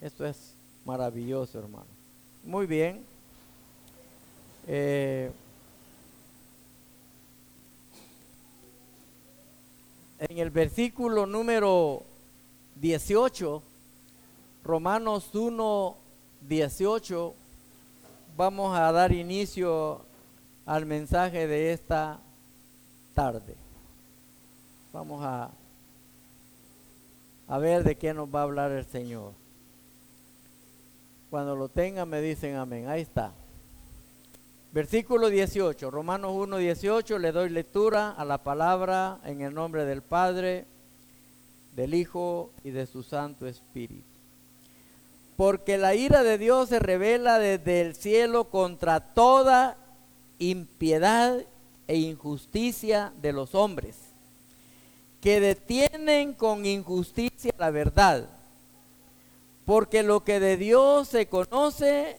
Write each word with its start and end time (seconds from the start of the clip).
Esto 0.00 0.24
es 0.24 0.54
maravilloso, 0.84 1.58
hermano. 1.58 1.86
Muy 2.44 2.66
bien. 2.66 3.04
Eh, 4.66 5.32
en 10.20 10.38
el 10.38 10.50
versículo 10.50 11.26
número 11.26 12.04
18, 12.76 13.62
Romanos 14.62 15.34
1, 15.34 15.96
18, 16.42 17.34
vamos 18.36 18.76
a 18.78 18.92
dar 18.92 19.10
inicio 19.12 20.02
al 20.64 20.86
mensaje 20.86 21.48
de 21.48 21.72
esta 21.72 22.20
tarde. 23.14 23.56
Vamos 24.92 25.24
a, 25.24 25.50
a 27.48 27.58
ver 27.58 27.82
de 27.82 27.96
qué 27.96 28.14
nos 28.14 28.32
va 28.32 28.40
a 28.40 28.44
hablar 28.44 28.70
el 28.70 28.86
Señor. 28.86 29.47
Cuando 31.30 31.54
lo 31.54 31.68
tengan 31.68 32.08
me 32.08 32.22
dicen 32.22 32.56
amén. 32.56 32.88
Ahí 32.88 33.02
está. 33.02 33.34
Versículo 34.72 35.28
18, 35.28 35.90
Romanos 35.90 36.32
1, 36.34 36.56
18, 36.56 37.18
le 37.18 37.32
doy 37.32 37.50
lectura 37.50 38.10
a 38.10 38.24
la 38.24 38.42
palabra 38.42 39.18
en 39.24 39.42
el 39.42 39.52
nombre 39.52 39.84
del 39.84 40.02
Padre, 40.02 40.66
del 41.74 41.94
Hijo 41.94 42.50
y 42.64 42.70
de 42.70 42.86
su 42.86 43.02
Santo 43.02 43.46
Espíritu. 43.46 44.04
Porque 45.36 45.78
la 45.78 45.94
ira 45.94 46.22
de 46.22 46.38
Dios 46.38 46.70
se 46.70 46.78
revela 46.78 47.38
desde 47.38 47.82
el 47.82 47.94
cielo 47.94 48.44
contra 48.44 49.00
toda 49.00 49.76
impiedad 50.38 51.44
e 51.86 51.96
injusticia 51.96 53.12
de 53.20 53.32
los 53.32 53.54
hombres, 53.54 53.96
que 55.20 55.40
detienen 55.40 56.32
con 56.32 56.64
injusticia 56.64 57.52
la 57.58 57.70
verdad. 57.70 58.37
Porque 59.68 60.02
lo 60.02 60.24
que 60.24 60.40
de 60.40 60.56
Dios 60.56 61.08
se 61.08 61.26
conoce 61.26 62.16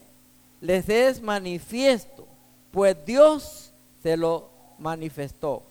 les 0.62 0.88
es 0.88 1.23
manifiesto, 1.23 2.28
pues 2.69 2.95
Dios 3.08 3.72
se 4.03 4.17
lo 4.17 4.52
manifestó. 4.78 5.64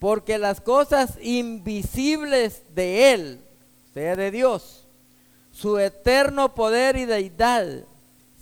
Porque 0.00 0.38
las 0.38 0.60
cosas 0.60 1.18
invisibles 1.22 2.62
de 2.74 3.12
Él, 3.12 3.40
sea 3.94 4.16
de 4.16 4.32
Dios, 4.32 4.88
su 5.52 5.78
eterno 5.78 6.52
poder 6.52 6.96
y 6.96 7.04
deidad, 7.04 7.84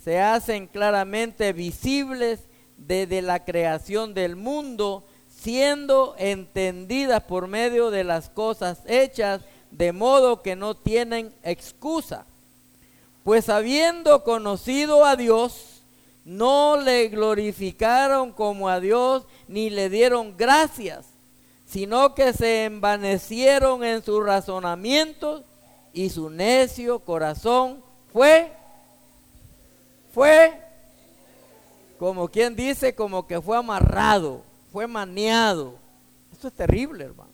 se 0.03 0.19
hacen 0.19 0.65
claramente 0.65 1.53
visibles 1.53 2.39
desde 2.75 3.21
la 3.21 3.45
creación 3.45 4.15
del 4.15 4.35
mundo, 4.35 5.03
siendo 5.29 6.15
entendidas 6.17 7.21
por 7.21 7.47
medio 7.47 7.91
de 7.91 8.03
las 8.03 8.31
cosas 8.31 8.79
hechas, 8.87 9.41
de 9.69 9.91
modo 9.91 10.41
que 10.41 10.55
no 10.55 10.73
tienen 10.73 11.31
excusa. 11.43 12.25
Pues 13.23 13.49
habiendo 13.49 14.23
conocido 14.23 15.05
a 15.05 15.15
Dios, 15.15 15.81
no 16.25 16.77
le 16.77 17.07
glorificaron 17.07 18.31
como 18.31 18.69
a 18.69 18.79
Dios, 18.79 19.25
ni 19.47 19.69
le 19.69 19.89
dieron 19.89 20.35
gracias, 20.37 21.07
sino 21.65 22.15
que 22.15 22.33
se 22.33 22.65
envanecieron 22.65 23.83
en 23.83 24.03
sus 24.03 24.23
razonamientos 24.25 25.43
y 25.93 26.09
su 26.09 26.29
necio 26.29 26.99
corazón 26.99 27.83
fue, 28.11 28.51
fue 30.13 30.59
como 31.99 32.27
quien 32.27 32.55
dice, 32.55 32.95
como 32.95 33.27
que 33.27 33.39
fue 33.39 33.57
amarrado, 33.57 34.41
fue 34.71 34.87
maniado. 34.87 35.75
Esto 36.31 36.47
es 36.47 36.53
terrible, 36.53 37.05
hermano. 37.05 37.30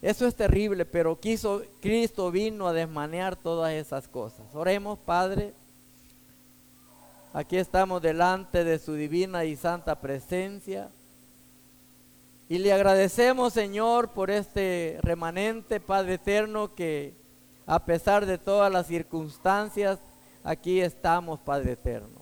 Eso 0.00 0.26
es 0.26 0.34
terrible, 0.34 0.84
pero 0.84 1.18
quiso, 1.18 1.62
Cristo 1.80 2.30
vino 2.30 2.68
a 2.68 2.72
desmanear 2.72 3.34
todas 3.34 3.72
esas 3.72 4.06
cosas. 4.06 4.46
Oremos, 4.54 4.98
Padre. 4.98 5.54
Aquí 7.32 7.56
estamos 7.56 8.00
delante 8.00 8.64
de 8.64 8.78
su 8.78 8.94
divina 8.94 9.44
y 9.44 9.56
santa 9.56 10.00
presencia. 10.00 10.90
Y 12.48 12.58
le 12.58 12.72
agradecemos, 12.72 13.52
Señor, 13.52 14.10
por 14.10 14.30
este 14.30 14.98
remanente, 15.02 15.80
Padre 15.80 16.14
eterno, 16.14 16.74
que 16.74 17.14
a 17.66 17.84
pesar 17.84 18.24
de 18.24 18.38
todas 18.38 18.72
las 18.72 18.86
circunstancias, 18.86 19.98
aquí 20.44 20.80
estamos, 20.80 21.40
Padre 21.40 21.72
eterno. 21.72 22.17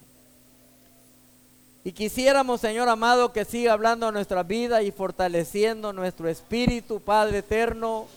Y 1.87 1.93
quisiéramos, 1.93 2.61
Señor 2.61 2.89
amado, 2.89 3.33
que 3.33 3.45
siga 3.45 3.73
hablando 3.73 4.11
nuestra 4.11 4.43
vida 4.43 4.83
y 4.83 4.91
fortaleciendo 4.91 5.93
nuestro 5.93 6.29
espíritu, 6.29 6.99
Padre 6.99 7.39
eterno, 7.39 8.09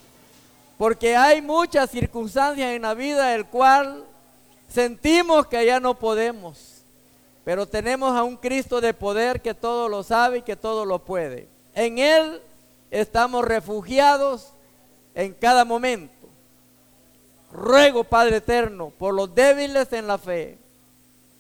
porque 0.80 1.16
hay 1.16 1.44
muchas 1.44 1.92
circunstancias 1.92 2.72
en 2.72 2.82
la 2.82 2.96
vida 2.96 3.36
el 3.36 3.46
cual 3.46 4.06
sentimos 4.68 5.46
que 5.46 5.64
ya 5.68 5.80
no 5.80 5.94
podemos, 5.94 6.82
pero 7.46 7.68
tenemos 7.68 8.18
a 8.18 8.24
un 8.24 8.38
Cristo 8.38 8.82
de 8.82 8.96
poder 8.96 9.40
que 9.40 9.54
todo 9.54 9.88
lo 9.88 10.02
sabe 10.02 10.40
y 10.40 10.42
que 10.42 10.56
todo 10.56 10.84
lo 10.84 10.98
puede. 10.98 11.48
En 11.76 12.00
Él 12.00 12.42
estamos 12.90 13.46
refugiados 13.46 14.48
en 15.14 15.32
cada 15.34 15.64
momento. 15.64 16.28
Ruego, 17.52 18.04
Padre 18.04 18.38
eterno, 18.38 18.92
por 18.98 19.14
los 19.14 19.36
débiles 19.36 19.94
en 19.94 20.08
la 20.08 20.18
fe 20.18 20.58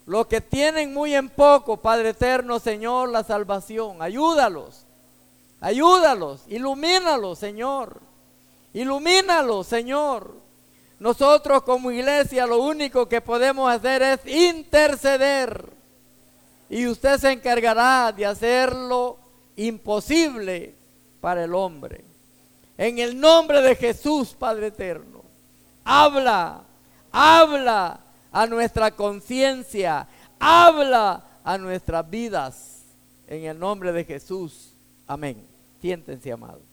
los 0.09 0.25
que 0.25 0.41
tienen 0.41 0.91
muy 0.91 1.13
en 1.13 1.29
poco, 1.29 1.77
Padre 1.77 2.09
eterno, 2.09 2.59
Señor, 2.59 3.09
la 3.09 3.23
salvación. 3.23 4.01
Ayúdalos. 4.01 4.87
Ayúdalos. 5.61 6.41
Ilumínalos, 6.47 7.37
Señor. 7.37 8.01
Ilumínalos, 8.73 9.67
Señor. 9.67 10.33
Nosotros 10.97 11.61
como 11.61 11.91
iglesia 11.91 12.47
lo 12.47 12.59
único 12.59 13.07
que 13.07 13.21
podemos 13.21 13.71
hacer 13.71 14.01
es 14.01 14.25
interceder. 14.25 15.63
Y 16.71 16.87
usted 16.87 17.19
se 17.19 17.31
encargará 17.31 18.11
de 18.11 18.25
hacerlo 18.25 19.19
imposible 19.57 20.73
para 21.21 21.43
el 21.43 21.53
hombre. 21.53 22.03
En 22.79 22.97
el 22.97 23.19
nombre 23.19 23.61
de 23.61 23.75
Jesús, 23.75 24.29
Padre 24.29 24.67
eterno. 24.67 25.21
Habla, 25.83 26.63
habla 27.11 27.99
a 28.31 28.45
nuestra 28.47 28.91
conciencia, 28.91 30.07
habla 30.39 31.25
a 31.43 31.57
nuestras 31.57 32.09
vidas. 32.09 32.83
En 33.27 33.43
el 33.45 33.59
nombre 33.59 33.91
de 33.91 34.03
Jesús. 34.03 34.73
Amén. 35.05 35.45
Siéntense, 35.81 36.31
amados. 36.31 36.63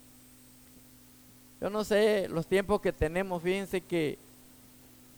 Yo 1.60 1.70
no 1.70 1.84
sé 1.84 2.28
los 2.28 2.46
tiempos 2.46 2.80
que 2.80 2.92
tenemos, 2.92 3.42
fíjense 3.42 3.80
que 3.80 4.18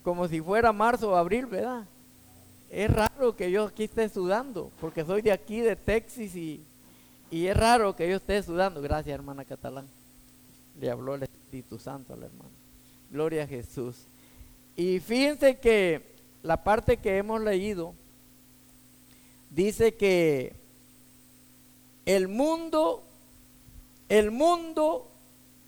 como 0.02 0.28
si 0.28 0.40
fuera 0.40 0.72
marzo 0.72 1.10
o 1.10 1.16
abril, 1.16 1.46
¿verdad? 1.46 1.84
Es 2.70 2.90
raro 2.90 3.34
que 3.34 3.50
yo 3.50 3.64
aquí 3.66 3.84
esté 3.84 4.08
sudando, 4.08 4.70
porque 4.80 5.04
soy 5.04 5.22
de 5.22 5.32
aquí, 5.32 5.60
de 5.60 5.74
Texas, 5.74 6.34
y, 6.36 6.62
y 7.30 7.46
es 7.46 7.56
raro 7.56 7.96
que 7.96 8.08
yo 8.08 8.16
esté 8.16 8.42
sudando. 8.42 8.80
Gracias, 8.80 9.14
hermana 9.14 9.44
Catalán. 9.44 9.86
Le 10.80 10.90
habló 10.90 11.14
el 11.14 11.24
Espíritu 11.24 11.78
Santo 11.78 12.14
a 12.14 12.16
la 12.16 12.26
hermana. 12.26 12.50
Gloria 13.10 13.44
a 13.44 13.46
Jesús. 13.46 13.96
Y 14.76 15.00
fíjense 15.00 15.58
que 15.58 16.17
la 16.42 16.62
parte 16.62 16.98
que 16.98 17.18
hemos 17.18 17.40
leído 17.40 17.94
dice 19.50 19.94
que 19.94 20.56
el 22.06 22.28
mundo, 22.28 23.02
el 24.08 24.30
mundo, 24.30 25.08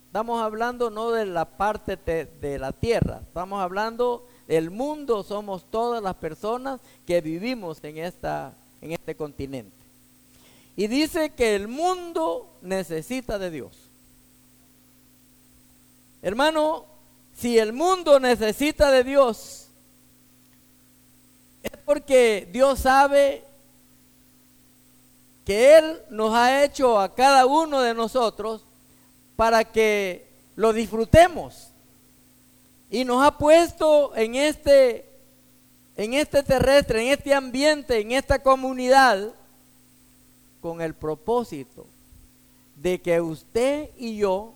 estamos 0.07 0.41
hablando 0.41 0.89
no 0.89 1.11
de 1.11 1.25
la 1.25 1.45
parte 1.45 1.97
de, 1.97 2.59
la 2.59 2.71
tierra, 2.71 3.21
estamos 3.27 3.61
hablando 3.61 4.27
del 4.47 4.71
mundo, 4.71 5.23
somos 5.23 5.69
todas 5.69 6.01
las 6.01 6.15
personas 6.15 6.79
que 7.05 7.21
vivimos 7.21 7.83
en, 7.83 7.97
esta, 7.97 8.53
en 8.81 8.91
este 8.91 9.15
continente. 9.15 9.75
Y 10.75 10.87
dice 10.87 11.31
que 11.31 11.55
el 11.55 11.67
mundo 11.67 12.49
necesita 12.61 13.37
de 13.37 13.51
Dios. 13.51 13.77
Hermano, 16.21 16.85
si 17.35 17.57
el 17.57 17.73
mundo 17.73 18.19
necesita 18.19 18.91
de 18.91 19.03
Dios, 19.03 19.60
es 21.63 21.71
porque 21.85 22.47
Dios 22.51 22.79
sabe 22.79 23.43
que 25.45 25.77
Él 25.77 26.01
nos 26.09 26.33
ha 26.33 26.63
hecho 26.63 26.99
a 26.99 27.13
cada 27.13 27.45
uno 27.45 27.81
de 27.81 27.93
nosotros 27.93 28.63
para 29.35 29.63
que 29.63 30.27
lo 30.55 30.73
disfrutemos. 30.73 31.69
Y 32.89 33.05
nos 33.05 33.25
ha 33.25 33.37
puesto 33.37 34.15
en 34.15 34.35
este, 34.35 35.09
en 35.95 36.13
este 36.13 36.43
terrestre, 36.43 37.01
en 37.01 37.13
este 37.13 37.33
ambiente, 37.33 37.99
en 37.99 38.11
esta 38.11 38.41
comunidad, 38.41 39.33
con 40.59 40.81
el 40.81 40.93
propósito 40.93 41.87
de 42.75 43.01
que 43.01 43.19
usted 43.19 43.89
y 43.97 44.17
yo 44.17 44.53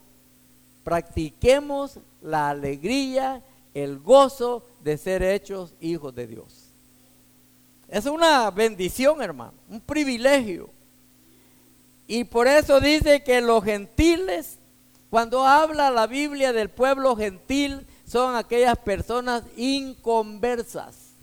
practiquemos 0.84 2.00
la 2.22 2.50
alegría, 2.50 3.42
el 3.74 4.00
gozo 4.00 4.64
de 4.84 4.98
ser 4.98 5.24
hechos 5.24 5.74
hijos 5.80 6.14
de 6.14 6.28
Dios. 6.28 6.65
Es 7.96 8.06
una 8.06 8.52
bendición, 8.52 9.22
hermano, 9.22 9.54
un 9.70 9.80
privilegio. 9.80 10.70
Y 12.08 12.26
por 12.26 12.46
eso 12.46 12.82
dice 12.82 13.24
que 13.24 13.40
los 13.40 13.64
gentiles, 13.64 14.58
cuando 15.10 15.46
habla 15.46 15.90
la 15.90 16.06
Biblia 16.06 16.52
del 16.52 16.68
pueblo 16.68 17.16
gentil, 17.16 17.88
son 18.06 18.36
aquellas 18.36 18.78
personas 18.80 19.44
inconversas. 19.56 21.14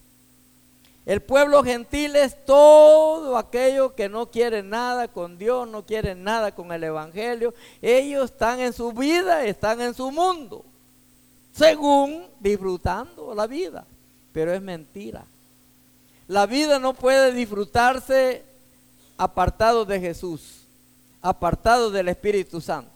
El 1.04 1.20
pueblo 1.20 1.62
gentil 1.62 2.16
es 2.16 2.42
todo 2.46 3.36
aquello 3.36 3.94
que 3.94 4.08
no 4.08 4.30
quiere 4.30 4.62
nada 4.62 5.08
con 5.08 5.36
Dios, 5.36 5.69
no 5.69 5.84
quiere 5.84 6.14
nada 6.14 6.54
con 6.54 6.72
el 6.72 6.84
Evangelio. 6.84 7.52
Ellos 7.82 8.30
están 8.30 8.60
en 8.60 8.72
su 8.72 8.92
vida, 8.94 9.44
están 9.44 9.82
en 9.82 9.92
su 9.92 10.10
mundo, 10.10 10.64
según 11.52 12.28
disfrutando 12.40 13.34
la 13.34 13.46
vida. 13.46 13.84
Pero 14.32 14.54
es 14.54 14.62
mentira. 14.62 15.26
La 16.32 16.46
vida 16.46 16.79
no 16.79 16.94
puede 16.94 17.31
disfrutarse 17.32 18.43
apartado 19.19 19.84
de 19.84 20.00
Jesús, 20.00 20.62
apartado 21.20 21.90
del 21.90 22.08
Espíritu 22.08 22.58
Santo. 22.58 22.90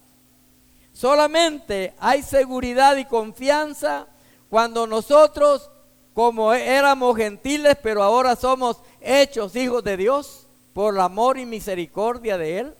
Solamente 0.94 1.92
hay 1.98 2.22
seguridad 2.22 2.96
y 2.96 3.04
confianza 3.04 4.06
cuando 4.48 4.86
nosotros 4.86 5.68
como 6.14 6.54
éramos 6.54 7.14
gentiles, 7.14 7.76
pero 7.82 8.02
ahora 8.02 8.36
somos 8.36 8.78
hechos 9.02 9.54
hijos 9.54 9.84
de 9.84 9.98
Dios 9.98 10.46
por 10.72 10.94
el 10.94 11.00
amor 11.02 11.36
y 11.36 11.44
misericordia 11.44 12.38
de 12.38 12.60
Él. 12.60 12.74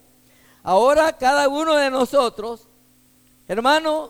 Ahora 0.63 1.19
cada 1.19 1.49
uno 1.49 1.75
de 1.75 1.91
nosotros, 1.91 2.63
hermano, 3.47 4.09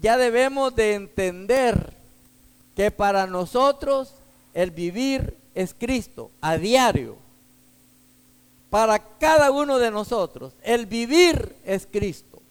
ya 0.00 0.16
debemos 0.16 0.76
de 0.76 0.94
entender 0.94 1.92
que 2.76 2.92
para 2.92 3.26
nosotros 3.26 4.12
el 4.54 4.70
vivir 4.70 5.44
es 5.56 5.74
Cristo 5.74 6.30
a 6.42 6.58
diario. 6.58 7.16
Para 8.68 8.98
cada 8.98 9.50
uno 9.50 9.78
de 9.78 9.90
nosotros, 9.90 10.52
el 10.62 10.84
vivir 10.84 11.56
es 11.64 11.88
Cristo. 11.90 12.42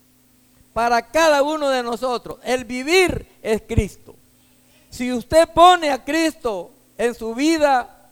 Para 0.73 1.03
cada 1.03 1.43
uno 1.43 1.69
de 1.69 1.83
nosotros, 1.83 2.39
el 2.43 2.65
vivir 2.65 3.27
es 3.43 3.61
Cristo. 3.65 4.15
Si 4.89 5.13
usted 5.13 5.47
pone 5.53 5.91
a 5.91 6.03
Cristo 6.03 6.71
en 6.97 7.13
su 7.13 7.35
vida 7.35 8.09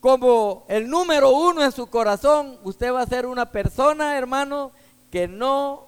como 0.00 0.64
el 0.68 0.88
número 0.88 1.30
uno 1.30 1.64
en 1.64 1.72
su 1.72 1.88
corazón, 1.88 2.56
usted 2.62 2.92
va 2.92 3.02
a 3.02 3.06
ser 3.06 3.26
una 3.26 3.50
persona, 3.50 4.16
hermano, 4.16 4.70
que 5.10 5.26
no 5.26 5.86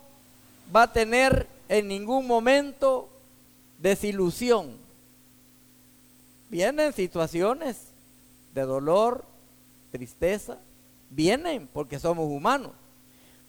va 0.74 0.82
a 0.82 0.92
tener 0.92 1.46
en 1.68 1.86
ningún 1.86 2.26
momento 2.26 3.08
desilusión. 3.78 4.76
Vienen 6.48 6.92
situaciones 6.92 7.89
de 8.54 8.62
dolor, 8.62 9.24
tristeza, 9.90 10.58
vienen 11.10 11.68
porque 11.72 11.98
somos 11.98 12.28
humanos. 12.28 12.72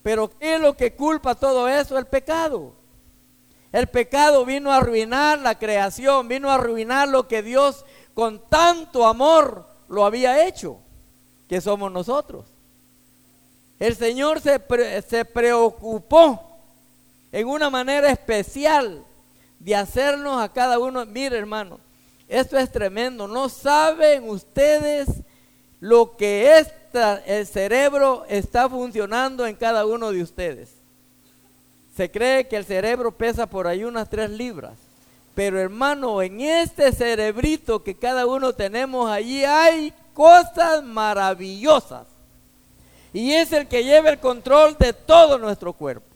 Pero 0.04 0.30
¿qué 0.38 0.56
es 0.56 0.62
lo 0.62 0.76
que 0.76 0.96
culpa 0.96 1.36
todo 1.36 1.68
eso? 1.68 1.98
El 1.98 2.08
pecado. 2.08 2.74
El 3.72 3.88
pecado 3.88 4.44
vino 4.46 4.72
a 4.72 4.78
arruinar 4.78 5.40
la 5.40 5.58
creación, 5.58 6.28
vino 6.28 6.50
a 6.50 6.56
arruinar 6.56 7.08
lo 7.08 7.28
que 7.28 7.42
Dios 7.42 7.86
con 8.14 8.40
tanto 8.50 9.08
amor 9.08 9.66
lo 9.88 10.06
había 10.06 10.46
hecho, 10.46 10.78
que 11.48 11.62
somos 11.62 11.92
nosotros. 11.92 12.46
El 13.80 13.96
Señor 13.96 14.42
se, 14.42 14.62
se 15.08 15.26
preocupó 15.26 16.60
en 17.32 17.48
una 17.48 17.70
manera 17.70 18.10
especial 18.12 19.04
de 19.60 19.76
hacernos 19.76 20.42
a 20.42 20.50
cada 20.50 20.80
uno, 20.80 21.06
mire 21.06 21.38
hermano, 21.38 21.80
esto 22.32 22.58
es 22.58 22.72
tremendo, 22.72 23.28
no 23.28 23.50
saben 23.50 24.30
ustedes 24.30 25.10
lo 25.82 26.16
que 26.16 26.58
esta, 26.60 27.22
el 27.26 27.46
cerebro 27.46 28.24
está 28.30 28.70
funcionando 28.70 29.46
en 29.46 29.56
cada 29.56 29.86
uno 29.86 30.12
de 30.14 30.24
ustedes. 30.24 30.70
Se 31.98 32.10
cree 32.10 32.48
que 32.48 32.56
el 32.56 32.64
cerebro 32.64 33.12
pesa 33.12 33.48
por 33.48 33.68
ahí 33.68 33.84
unas 33.84 34.10
tres 34.10 34.30
libras. 34.30 34.76
Pero 35.36 35.60
hermano, 35.60 36.22
en 36.22 36.40
este 36.40 36.94
cerebrito 36.94 37.84
que 37.84 37.96
cada 37.96 38.26
uno 38.26 38.54
tenemos 38.54 39.12
allí 39.12 39.44
hay 39.44 39.94
cosas 40.14 40.84
maravillosas. 40.84 42.08
Y 43.12 43.34
es 43.34 43.52
el 43.52 43.68
que 43.68 43.84
lleva 43.84 44.10
el 44.10 44.20
control 44.20 44.78
de 44.80 44.94
todo 44.94 45.38
nuestro 45.38 45.74
cuerpo. 45.74 46.08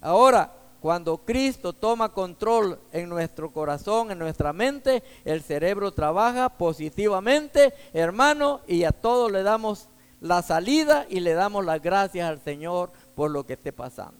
Ahora, 0.00 0.50
cuando 0.84 1.16
Cristo 1.16 1.72
toma 1.72 2.10
control 2.10 2.78
en 2.92 3.08
nuestro 3.08 3.50
corazón, 3.50 4.10
en 4.10 4.18
nuestra 4.18 4.52
mente, 4.52 5.02
el 5.24 5.42
cerebro 5.42 5.94
trabaja 5.94 6.50
positivamente, 6.50 7.72
hermano, 7.94 8.60
y 8.66 8.84
a 8.84 8.92
todos 8.92 9.32
le 9.32 9.42
damos 9.42 9.88
la 10.20 10.42
salida 10.42 11.06
y 11.08 11.20
le 11.20 11.32
damos 11.32 11.64
las 11.64 11.80
gracias 11.80 12.28
al 12.28 12.38
Señor 12.44 12.92
por 13.14 13.30
lo 13.30 13.46
que 13.46 13.54
esté 13.54 13.72
pasando 13.72 14.18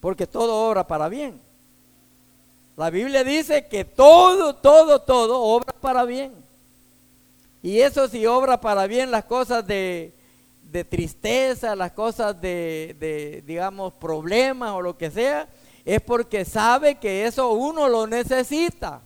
porque 0.00 0.26
todo 0.26 0.68
obra 0.68 0.84
para 0.88 1.08
bien. 1.08 1.40
La 2.76 2.90
Biblia 2.90 3.22
dice 3.22 3.68
que 3.68 3.84
todo, 3.84 4.56
todo, 4.56 5.02
todo 5.02 5.40
obra 5.40 5.72
para 5.80 6.04
bien. 6.04 6.34
Y 7.62 7.78
eso 7.78 8.08
si 8.08 8.26
obra 8.26 8.60
para 8.60 8.88
bien 8.88 9.12
las 9.12 9.26
cosas 9.26 9.64
de, 9.64 10.12
tristeza, 10.84 11.76
las 11.76 11.92
cosas 11.92 12.40
de, 12.40 12.96
de, 12.98 13.42
digamos, 13.46 13.92
problemas 13.94 14.72
o 14.72 14.82
lo 14.82 14.96
que 14.96 15.10
sea, 15.10 15.48
es 15.84 16.00
porque 16.00 16.44
sabe 16.44 16.96
que 16.96 17.26
eso 17.26 17.52
uno 17.52 17.88
lo 17.88 18.06
necesita. 18.06 19.00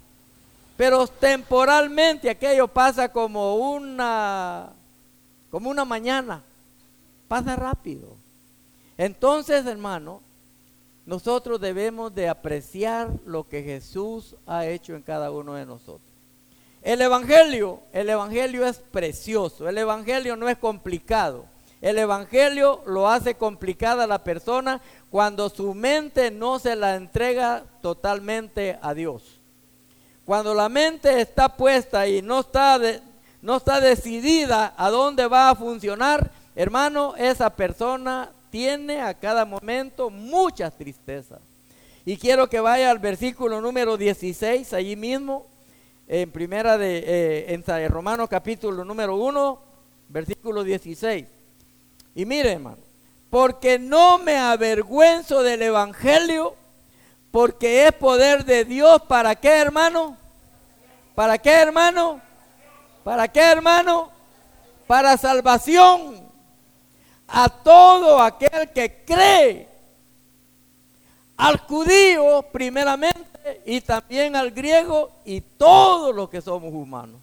Pero 0.77 1.07
temporalmente 1.07 2.29
aquello 2.29 2.69
pasa 2.69 3.09
como 3.09 3.57
una, 3.57 4.71
como 5.51 5.71
una 5.71 5.85
mañana, 5.85 6.43
pasa 7.29 7.57
rápido. 7.57 8.09
Entonces, 8.99 9.65
hermano, 9.67 10.21
nosotros 11.07 11.61
debemos 11.61 12.15
de 12.15 12.29
apreciar 12.29 13.11
lo 13.25 13.49
que 13.49 13.63
Jesús 13.63 14.35
ha 14.47 14.67
hecho 14.67 14.95
en 14.95 15.03
cada 15.03 15.31
uno 15.31 15.55
de 15.55 15.65
nosotros. 15.65 16.03
El 16.83 17.01
Evangelio, 17.01 17.81
el 17.93 18.11
Evangelio 18.11 18.67
es 18.67 18.79
precioso, 18.79 19.69
el 19.69 19.79
Evangelio 19.79 20.37
no 20.37 20.49
es 20.49 20.59
complicado. 20.59 21.47
El 21.87 21.99
Evangelio 21.99 22.83
lo 22.85 23.09
hace 23.09 23.37
complicada 23.37 24.09
la 24.09 24.25
persona 24.25 24.81
cuando 25.09 25.49
su 25.49 25.73
mente 25.73 26.33
no 26.33 26.59
se 26.59 26.75
la 26.75 26.97
entrega 26.97 27.63
totalmente 27.81 28.77
a 28.83 28.93
Dios. 28.93 29.41
Cuando 30.25 30.53
la 30.53 30.69
mente 30.69 31.21
está 31.21 31.49
puesta 31.49 32.09
y 32.09 32.23
no 32.23 32.41
está, 32.41 32.81
no 33.41 33.59
está 33.59 33.81
decidida 33.81 34.75
a 34.77 34.91
dónde 34.91 35.29
va 35.29 35.51
a 35.51 35.55
funcionar, 35.55 36.29
hermano, 36.57 37.15
esa 37.17 37.51
persona 37.51 38.33
tiene 38.51 39.01
a 39.01 39.15
cada 39.15 39.45
momento 39.45 40.11
muchas 40.11 40.77
tristezas. 40.77 41.39
Y 42.05 42.17
quiero 42.17 42.49
que 42.49 42.59
vaya 42.59 42.91
al 42.91 42.99
versículo 42.99 43.61
número 43.61 43.97
16, 43.97 44.73
allí 44.73 44.97
mismo, 44.97 45.47
en 46.09 46.33
primera 46.33 46.79
de, 46.79 47.05
eh, 47.07 47.63
en 47.65 47.91
Romanos 47.93 48.29
capítulo 48.29 48.85
número 48.85 49.15
1, 49.15 49.61
versículo 50.09 50.65
16. 50.65 51.36
Y 52.17 52.25
mire, 52.25 52.53
hermano, 52.53 52.79
porque 53.29 53.79
no 53.79 54.17
me 54.17 54.39
avergüenzo 54.39 55.43
del 55.43 55.61
Evangelio, 55.61 56.55
porque 57.31 57.87
es 57.87 57.93
poder 57.93 58.47
de 58.47 58.65
Dios, 58.65 59.03
¿para 59.03 59.35
qué, 59.35 59.51
hermano? 59.51 60.17
¿Para 61.15 61.37
qué, 61.37 61.51
hermano? 61.51 62.23
¿Para 63.05 63.29
qué, 63.29 63.41
hermano? 63.41 64.09
Para 64.87 65.19
salvación 65.19 66.27
a 67.29 67.51
todo 67.51 68.19
aquel 68.23 68.71
que 68.71 69.05
cree, 69.05 69.69
al 71.37 71.59
judío 71.59 72.47
primeramente 72.51 73.61
y 73.67 73.83
también 73.83 74.37
al 74.37 74.53
griego 74.53 75.11
y 75.27 75.43
todos 75.43 76.15
los 76.15 76.31
que 76.31 76.41
somos 76.41 76.73
humanos. 76.73 77.21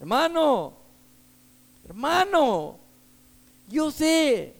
Hermano, 0.00 0.72
hermano, 1.84 2.80
yo 3.70 3.90
sé, 3.92 4.54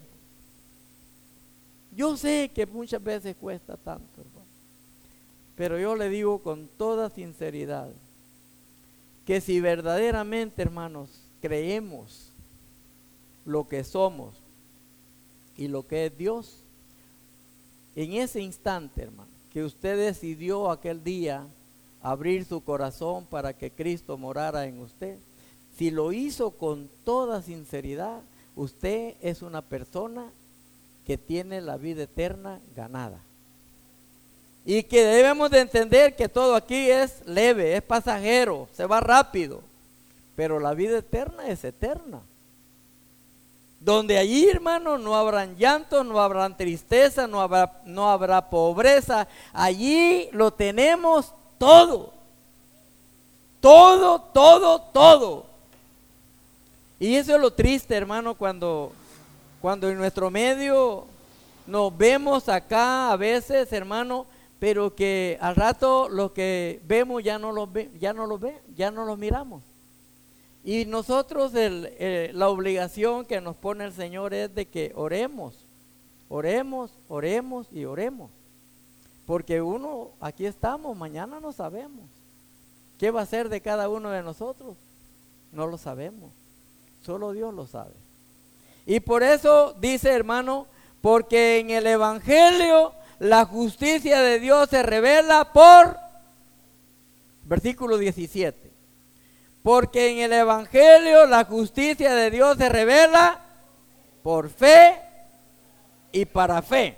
yo 1.97 2.17
sé 2.17 2.51
que 2.55 2.65
muchas 2.65 3.03
veces 3.03 3.35
cuesta 3.37 3.77
tanto, 3.77 4.21
hermano, 4.21 4.47
pero 5.57 5.79
yo 5.79 5.97
le 5.97 6.09
digo 6.09 6.39
con 6.39 6.69
toda 6.79 7.11
sinceridad 7.11 7.91
que 9.27 9.41
si 9.41 9.61
verdaderamente, 9.61 10.63
hermanos, 10.63 11.11
creemos 11.43 12.31
lo 13.45 13.69
que 13.69 13.83
somos 13.83 14.35
y 15.57 15.67
lo 15.67 15.87
que 15.87 16.07
es 16.07 16.17
Dios, 16.17 16.57
en 17.97 18.13
ese 18.13 18.41
instante, 18.41 19.03
hermano, 19.03 19.31
que 19.53 19.65
usted 19.65 19.99
decidió 19.99 20.71
aquel 20.71 21.03
día 21.03 21.47
abrir 22.01 22.45
su 22.45 22.63
corazón 22.63 23.27
para 23.27 23.53
que 23.53 23.73
Cristo 23.73 24.17
morara 24.17 24.67
en 24.67 24.79
usted, 24.79 25.19
si 25.77 25.91
lo 25.91 26.13
hizo 26.13 26.53
con 26.53 26.89
toda 27.05 27.43
sinceridad, 27.43 28.23
usted 28.61 29.15
es 29.23 29.41
una 29.41 29.63
persona 29.63 30.27
que 31.07 31.17
tiene 31.17 31.63
la 31.63 31.79
vida 31.79 32.03
eterna 32.03 32.61
ganada. 32.77 33.19
Y 34.67 34.83
que 34.83 35.03
debemos 35.03 35.51
de 35.51 35.61
entender 35.61 36.15
que 36.15 36.29
todo 36.29 36.55
aquí 36.55 36.91
es 36.91 37.25
leve, 37.25 37.75
es 37.75 37.83
pasajero, 37.83 38.69
se 38.75 38.85
va 38.85 39.01
rápido, 39.01 39.63
pero 40.37 40.61
la 40.61 40.75
vida 40.75 40.99
eterna 40.99 41.49
es 41.49 41.65
eterna. 41.65 42.21
Donde 43.81 44.19
allí, 44.19 44.47
hermano, 44.47 44.99
no 44.99 45.17
habrán 45.17 45.57
llanto, 45.57 46.05
no 46.05 46.21
habrá 46.21 46.55
tristeza, 46.55 47.27
no 47.27 47.41
habrá, 47.41 47.81
no 47.87 48.11
habrá 48.11 48.51
pobreza. 48.51 49.27
Allí 49.55 50.29
lo 50.33 50.51
tenemos 50.51 51.33
todo. 51.57 52.13
Todo, 53.59 54.21
todo, 54.21 54.83
todo. 54.83 55.50
Y 57.01 57.17
eso 57.17 57.35
es 57.35 57.41
lo 57.41 57.51
triste, 57.51 57.97
hermano, 57.97 58.35
cuando, 58.35 58.93
cuando 59.63 59.89
en 59.89 59.97
nuestro 59.97 60.31
medio 60.31 61.07
nos 61.67 61.97
vemos 61.97 62.47
acá 62.51 63.11
a 63.11 63.17
veces, 63.17 63.73
hermano, 63.73 64.27
pero 64.59 64.95
que 64.95 65.39
al 65.41 65.57
rato 65.57 66.11
lo 66.11 66.35
que 66.35 66.83
vemos 66.87 67.25
ya 67.25 67.39
no 67.39 67.53
lo 67.53 67.67
ve, 67.67 67.91
ya 67.99 68.13
no 68.13 68.27
lo 68.27 68.39
ve, 68.39 68.61
ya 68.77 68.91
no 68.91 69.07
lo 69.07 69.17
miramos. 69.17 69.63
Y 70.63 70.85
nosotros 70.85 71.53
la 71.55 72.49
obligación 72.51 73.25
que 73.25 73.41
nos 73.41 73.57
pone 73.57 73.87
el 73.87 73.95
Señor 73.95 74.35
es 74.35 74.55
de 74.55 74.67
que 74.67 74.93
oremos, 74.95 75.55
oremos, 76.29 76.93
oremos 77.09 77.67
y 77.73 77.87
oremos. 77.87 78.31
Porque 79.25 79.63
uno, 79.63 80.11
aquí 80.21 80.45
estamos, 80.45 80.95
mañana 80.99 81.41
no 81.41 81.51
sabemos. 81.53 82.05
¿Qué 82.99 83.11
va 83.11 83.23
a 83.23 83.27
ser 83.27 83.49
de 83.49 83.63
cada 83.63 83.89
uno 83.89 84.11
de 84.11 84.23
nosotros? 84.23 84.77
No 85.51 85.67
lo 85.67 85.79
sabemos. 85.79 86.31
Solo 87.05 87.33
Dios 87.33 87.55
lo 87.55 87.67
sabe. 87.67 87.95
Y 88.87 89.01
por 89.01 89.23
eso 89.23 89.75
dice 89.81 90.11
hermano, 90.11 90.67
porque 91.01 91.59
en 91.59 91.71
el 91.71 91.87
Evangelio 91.87 92.93
la 93.19 93.45
justicia 93.45 94.21
de 94.21 94.41
Dios 94.41 94.69
se 94.71 94.83
revela 94.83 95.53
por, 95.53 95.97
versículo 97.45 97.99
17, 97.99 98.71
porque 99.63 100.11
en 100.11 100.19
el 100.19 100.33
Evangelio 100.33 101.27
la 101.27 101.45
justicia 101.45 102.15
de 102.15 102.31
Dios 102.31 102.57
se 102.57 102.69
revela 102.69 103.41
por 104.23 104.51
fe 104.51 105.01
y 106.13 106.25
para 106.25 106.63
fe, 106.63 106.97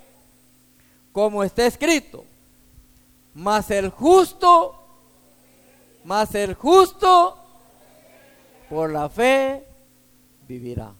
como 1.12 1.44
está 1.44 1.66
escrito. 1.66 2.25
Mas 3.35 3.71
el 3.71 3.90
justo, 3.90 4.78
mas 6.04 6.35
el 6.35 6.54
justo 6.54 7.38
por 8.68 8.90
la 8.90 9.09
fe 9.09 9.64
vivirá. 10.52 10.92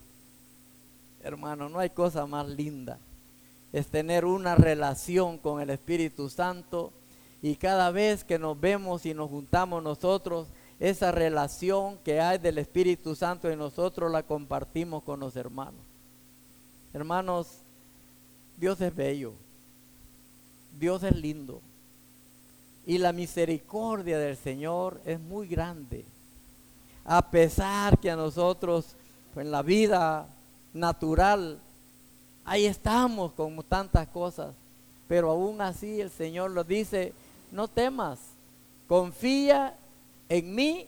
Hermano, 1.23 1.69
no 1.69 1.79
hay 1.79 1.91
cosa 1.91 2.27
más 2.27 2.49
linda. 2.49 2.99
Es 3.73 3.87
tener 3.87 4.25
una 4.25 4.55
relación 4.55 5.39
con 5.39 5.61
el 5.61 5.71
Espíritu 5.71 6.29
Santo 6.29 6.93
y 7.43 7.57
cada 7.57 7.91
vez 7.91 8.25
que 8.25 8.39
nos 8.39 8.59
vemos 8.59 9.05
y 9.05 9.15
nos 9.15 9.29
juntamos 9.29 9.83
nosotros, 9.83 10.49
esa 10.81 11.13
relación 11.13 11.99
que 12.05 12.21
hay 12.21 12.39
del 12.39 12.59
Espíritu 12.59 13.15
Santo 13.15 13.49
en 13.51 13.59
nosotros 13.59 14.11
la 14.11 14.23
compartimos 14.23 15.03
con 15.03 15.21
los 15.21 15.37
hermanos. 15.37 15.81
Hermanos, 16.93 17.59
Dios 18.57 18.81
es 18.81 18.95
bello, 18.95 19.33
Dios 20.79 21.03
es 21.03 21.17
lindo 21.17 21.61
y 22.87 22.99
la 22.99 23.13
misericordia 23.13 24.19
del 24.19 24.37
Señor 24.37 25.01
es 25.05 25.21
muy 25.21 25.47
grande. 25.47 26.05
A 27.05 27.31
pesar 27.31 27.99
que 27.99 28.11
a 28.11 28.17
nosotros 28.17 28.97
en 29.37 29.51
la 29.51 29.63
vida 29.63 30.27
natural 30.73 31.61
ahí 32.45 32.67
estamos 32.67 33.33
con 33.33 33.63
tantas 33.65 34.09
cosas, 34.09 34.55
pero 35.09 35.31
aún 35.31 35.61
así 35.61 36.01
el 36.01 36.11
Señor 36.11 36.51
lo 36.51 36.65
dice, 36.65 37.13
no 37.51 37.69
temas, 37.69 38.19
confía 38.89 39.75
en 40.29 40.55
mí 40.55 40.87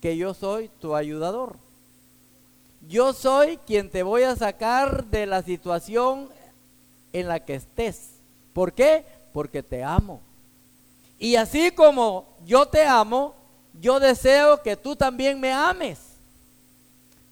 que 0.00 0.16
yo 0.16 0.34
soy 0.34 0.70
tu 0.80 0.94
ayudador. 0.94 1.56
Yo 2.88 3.14
soy 3.14 3.56
quien 3.66 3.90
te 3.90 4.02
voy 4.02 4.24
a 4.24 4.36
sacar 4.36 5.06
de 5.06 5.24
la 5.24 5.42
situación 5.42 6.28
en 7.12 7.28
la 7.28 7.40
que 7.40 7.54
estés. 7.54 8.10
¿Por 8.52 8.72
qué? 8.74 9.04
Porque 9.32 9.62
te 9.62 9.82
amo. 9.82 10.20
Y 11.18 11.36
así 11.36 11.70
como 11.70 12.26
yo 12.44 12.66
te 12.66 12.84
amo, 12.84 13.34
yo 13.80 13.98
deseo 13.98 14.62
que 14.62 14.76
tú 14.76 14.94
también 14.94 15.40
me 15.40 15.50
ames. 15.50 15.98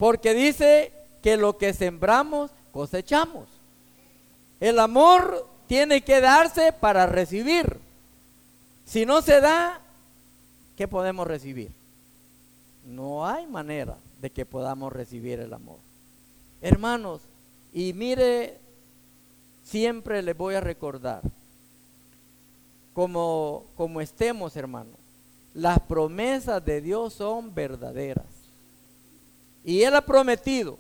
Porque 0.03 0.35
dice 0.35 0.91
que 1.23 1.37
lo 1.37 1.59
que 1.59 1.73
sembramos, 1.73 2.51
cosechamos. 2.73 3.47
El 4.59 4.81
amor 4.81 5.49
tiene 5.69 6.03
que 6.03 6.21
darse 6.21 6.73
para 6.73 7.07
recibir. 7.07 7.79
Si 8.85 9.07
no 9.07 9.23
se 9.23 9.41
da, 9.41 9.81
¿qué 10.77 10.89
podemos 10.89 11.25
recibir? 11.25 11.71
No 12.85 13.25
hay 13.25 13.47
manera 13.47 13.97
de 14.21 14.31
que 14.31 14.45
podamos 14.45 14.93
recibir 14.93 15.39
el 15.39 15.53
amor. 15.53 15.79
Hermanos, 16.63 17.21
y 17.73 17.93
mire, 17.93 18.59
siempre 19.63 20.21
les 20.21 20.37
voy 20.37 20.57
a 20.57 20.61
recordar, 20.61 21.23
como, 22.93 23.67
como 23.77 24.01
estemos, 24.01 24.57
hermanos, 24.57 24.99
las 25.55 25.79
promesas 25.79 26.65
de 26.65 26.81
Dios 26.81 27.15
son 27.15 27.55
verdaderas. 27.55 28.32
Y 29.65 29.83
Él 29.83 29.95
ha 29.95 30.03
prometido 30.03 30.79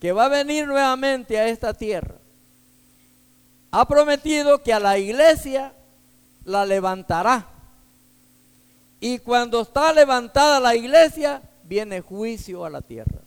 que 0.00 0.12
va 0.12 0.26
a 0.26 0.28
venir 0.28 0.66
nuevamente 0.66 1.38
a 1.38 1.48
esta 1.48 1.74
tierra. 1.74 2.16
Ha 3.70 3.86
prometido 3.86 4.62
que 4.62 4.72
a 4.72 4.80
la 4.80 4.98
iglesia 4.98 5.72
la 6.44 6.64
levantará 6.64 7.46
y 9.00 9.18
cuando 9.18 9.60
está 9.60 9.92
levantada 9.92 10.58
la 10.60 10.74
iglesia, 10.74 11.42
viene 11.64 12.00
juicio 12.00 12.64
a 12.64 12.70
la 12.70 12.80
tierra. 12.80 13.20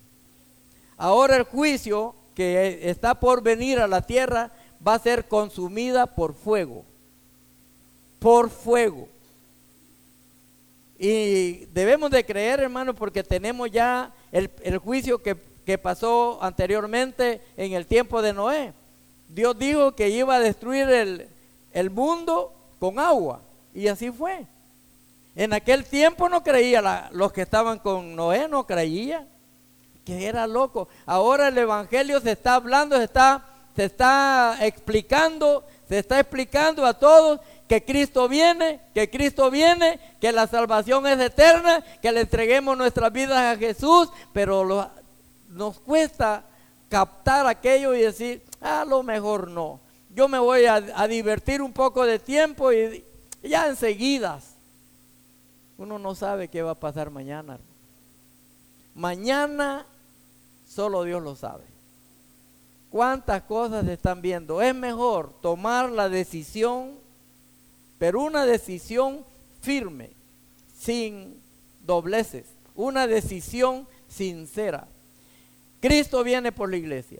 Ahora 0.98 1.38
el 1.38 1.44
juicio 1.44 2.16
que 2.36 2.90
está 2.90 3.20
por 3.20 3.42
venir 3.42 3.80
a 3.80 3.88
la 3.88 4.02
tierra 4.02 4.52
va 4.86 4.96
a 4.96 5.00
ser 5.00 5.28
consumida 5.28 6.08
por 6.08 6.34
fuego. 6.34 6.84
Por 8.20 8.50
fuego. 8.50 9.08
Y 11.04 11.66
debemos 11.74 12.12
de 12.12 12.24
creer, 12.24 12.60
hermano, 12.60 12.94
porque 12.94 13.24
tenemos 13.24 13.72
ya 13.72 14.14
el, 14.32 14.78
juicio 14.78 15.18
que, 15.18 15.36
que 15.66 15.80
pasó 15.80 16.38
anteriormente 16.44 17.42
en 17.58 17.74
el 17.74 17.88
tiempo 17.88 18.22
de 18.22 18.34
Noé. 18.34 18.72
Dios 19.28 19.58
dijo 19.58 19.96
que 19.96 20.10
iba 20.10 20.36
a 20.36 20.40
destruir 20.40 20.88
el, 20.92 21.28
el 21.74 21.90
mundo 21.90 22.54
con 22.78 23.00
agua. 23.00 23.42
Y 23.74 23.88
así 23.88 24.12
fue. 24.12 24.46
En 25.36 25.54
aquel 25.54 25.86
tiempo 25.86 26.30
no 26.30 26.44
creía, 26.44 27.10
los 27.14 27.34
que 27.34 27.42
estaban 27.42 27.80
con 27.80 28.16
Noé 28.16 28.48
no 28.48 28.68
creían 28.68 29.28
que 30.06 30.28
era 30.28 30.46
loco. 30.46 30.88
Ahora 31.08 31.48
el 31.48 31.58
Evangelio 31.58 32.22
se 32.22 32.34
está 32.34 32.54
hablando, 32.54 32.96
se 32.98 33.06
está, 33.06 33.44
se 33.76 33.86
está 33.86 34.56
explicando, 34.62 35.66
se 35.90 35.98
está 35.98 36.20
explicando 36.20 36.86
a 36.86 36.94
todos 36.94 37.40
que 37.72 37.86
Cristo 37.86 38.28
viene, 38.28 38.82
que 38.94 39.10
Cristo 39.10 39.50
viene, 39.50 39.98
que 40.20 40.34
la 40.34 40.46
salvación 40.46 41.08
es 41.08 41.18
eterna, 41.18 41.82
que 42.02 42.12
le 42.12 42.20
entreguemos 42.20 42.78
nuestras 42.78 43.14
vidas 43.14 43.56
a 43.56 43.58
Jesús, 43.58 44.10
pero 44.34 44.92
nos 45.48 45.80
cuesta 45.80 46.44
captar 46.90 47.48
aquello 47.48 47.96
y 47.96 48.02
decir, 48.02 48.44
a 48.60 48.84
lo 48.84 49.04
mejor 49.04 49.50
no. 49.50 49.80
Yo 50.14 50.28
me 50.28 50.38
voy 50.38 50.66
a, 50.66 50.82
divertir 51.08 51.62
un 51.62 51.72
poco 51.72 52.06
de 52.06 52.20
tiempo 52.20 52.74
y 52.74 53.06
ya 53.42 53.70
enseguida 53.70 54.42
uno 55.78 55.98
no 55.98 56.14
sabe 56.14 56.50
qué 56.50 56.62
va 56.64 56.72
a 56.72 56.76
pasar 56.76 57.10
mañana. 57.10 57.58
Mañana 58.96 59.86
solo 60.68 61.06
Dios 61.06 61.24
lo 61.24 61.38
sabe. 61.38 61.64
¿Cuántas 62.90 63.44
cosas 63.44 63.86
se 63.86 63.94
están 63.94 64.22
viendo? 64.22 64.62
Es 64.62 64.76
mejor 64.76 65.40
tomar 65.42 65.90
la 65.90 66.10
decisión, 66.10 67.00
pero 68.02 68.20
una 68.20 68.48
decisión 68.48 69.24
firme, 69.62 70.10
sin 70.76 71.40
dobleces, 71.86 72.48
una 72.74 73.06
decisión 73.06 73.88
sincera. 74.08 74.88
Cristo 75.80 76.24
viene 76.24 76.52
por 76.52 76.72
la 76.72 76.78
iglesia. 76.78 77.20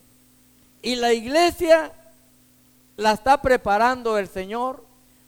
Y 0.82 0.96
la 0.96 1.14
iglesia 1.14 1.92
la 2.98 3.12
está 3.12 3.40
preparando 3.44 4.18
el 4.18 4.28
Señor 4.28 4.84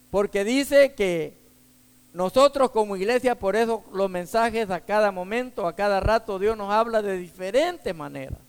porque 0.10 0.44
dice 0.44 0.96
que 0.96 1.38
nosotros 2.14 2.72
como 2.72 2.96
iglesia, 2.96 3.38
por 3.38 3.56
eso 3.56 3.84
los 3.94 4.10
mensajes 4.10 4.72
a 4.72 4.82
cada 4.82 5.12
momento, 5.12 5.68
a 5.68 5.76
cada 5.76 6.00
rato, 6.00 6.40
Dios 6.40 6.58
nos 6.58 6.74
habla 6.74 7.04
de 7.04 7.16
diferentes 7.16 7.94
maneras, 7.94 8.40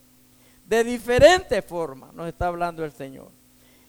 de 0.64 0.82
diferentes 0.84 1.62
formas 1.66 2.14
nos 2.14 2.28
está 2.28 2.46
hablando 2.46 2.82
el 2.82 2.92
Señor. 2.92 3.33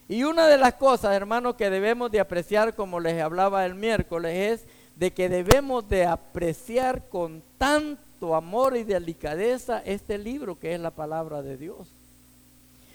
Y 0.08 0.24
una 0.24 0.48
de 0.48 0.58
las 0.58 0.76
cosas, 0.76 1.16
hermanos, 1.16 1.56
que 1.56 1.70
debemos 1.70 2.12
de 2.12 2.20
apreciar, 2.20 2.76
como 2.76 3.00
les 3.00 3.22
hablaba 3.22 3.66
el 3.66 3.76
miércoles, 3.76 4.62
es 4.62 4.68
de 4.96 5.12
que 5.12 5.30
debemos 5.30 5.88
de 5.90 6.06
apreciar 6.06 7.08
con 7.10 7.42
tanto 7.58 8.36
amor 8.36 8.78
y 8.78 8.84
delicadeza 8.84 9.82
este 9.84 10.18
libro 10.18 10.58
que 10.60 10.74
es 10.74 10.80
la 10.80 10.92
palabra 10.92 11.42
de 11.42 11.58
Dios. 11.58 11.88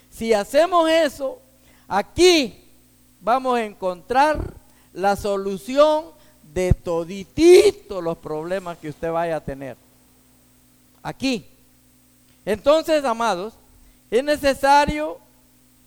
Si 0.09 0.33
hacemos 0.33 0.89
eso, 0.89 1.39
aquí 1.87 2.65
vamos 3.19 3.57
a 3.57 3.65
encontrar 3.65 4.53
la 4.93 5.15
solución 5.15 6.05
de 6.53 6.73
toditito 6.73 8.01
los 8.01 8.17
problemas 8.17 8.77
que 8.77 8.89
usted 8.89 9.11
vaya 9.11 9.37
a 9.37 9.43
tener. 9.43 9.77
Aquí. 11.03 11.45
Entonces, 12.45 13.03
amados, 13.05 13.53
Es 14.09 14.25
necesario 14.25 15.19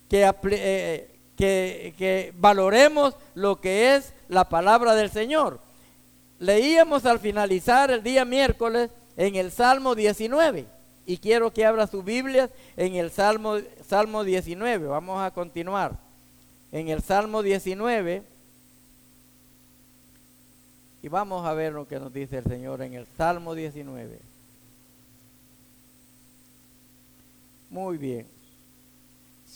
que, 0.08 0.32
eh, 0.44 1.13
que, 1.36 1.94
que 1.98 2.32
valoremos 2.36 3.14
lo 3.34 3.60
que 3.60 3.94
es 3.96 4.12
la 4.28 4.48
palabra 4.48 4.94
del 4.94 5.10
Señor. 5.10 5.60
Leíamos 6.38 7.06
al 7.06 7.18
finalizar 7.18 7.90
el 7.90 8.02
día 8.02 8.24
miércoles 8.24 8.90
en 9.16 9.36
el 9.36 9.50
Salmo 9.50 9.94
19 9.94 10.66
y 11.06 11.18
quiero 11.18 11.52
que 11.52 11.64
abra 11.64 11.86
su 11.86 12.02
Biblia 12.02 12.50
en 12.76 12.96
el 12.96 13.10
Salmo, 13.10 13.56
Salmo 13.86 14.24
19. 14.24 14.86
Vamos 14.86 15.22
a 15.22 15.30
continuar. 15.30 15.98
En 16.72 16.88
el 16.88 17.02
Salmo 17.02 17.42
19 17.42 18.22
y 21.02 21.08
vamos 21.08 21.44
a 21.46 21.52
ver 21.52 21.74
lo 21.74 21.86
que 21.86 22.00
nos 22.00 22.12
dice 22.12 22.38
el 22.38 22.44
Señor 22.44 22.80
en 22.80 22.94
el 22.94 23.06
Salmo 23.18 23.54
19. 23.54 24.18
Muy 27.68 27.98
bien. 27.98 28.33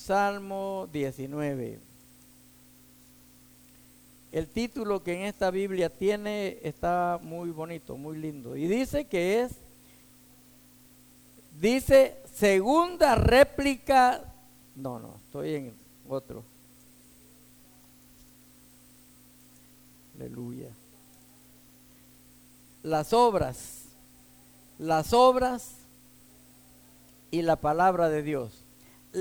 Salmo 0.08 0.88
19. 0.90 1.78
El 4.32 4.48
título 4.48 5.02
que 5.02 5.12
en 5.12 5.26
esta 5.26 5.50
Biblia 5.50 5.90
tiene 5.90 6.60
está 6.62 7.20
muy 7.22 7.50
bonito, 7.50 7.94
muy 7.98 8.16
lindo. 8.16 8.56
Y 8.56 8.66
dice 8.68 9.06
que 9.06 9.42
es, 9.42 9.52
dice 11.60 12.22
segunda 12.32 13.16
réplica, 13.16 14.24
no, 14.76 14.98
no, 14.98 15.20
estoy 15.26 15.54
en 15.56 15.74
otro. 16.08 16.42
Aleluya. 20.16 20.70
Las 22.82 23.12
obras, 23.12 23.82
las 24.78 25.12
obras 25.12 25.72
y 27.30 27.42
la 27.42 27.56
palabra 27.56 28.08
de 28.08 28.22
Dios. 28.22 28.57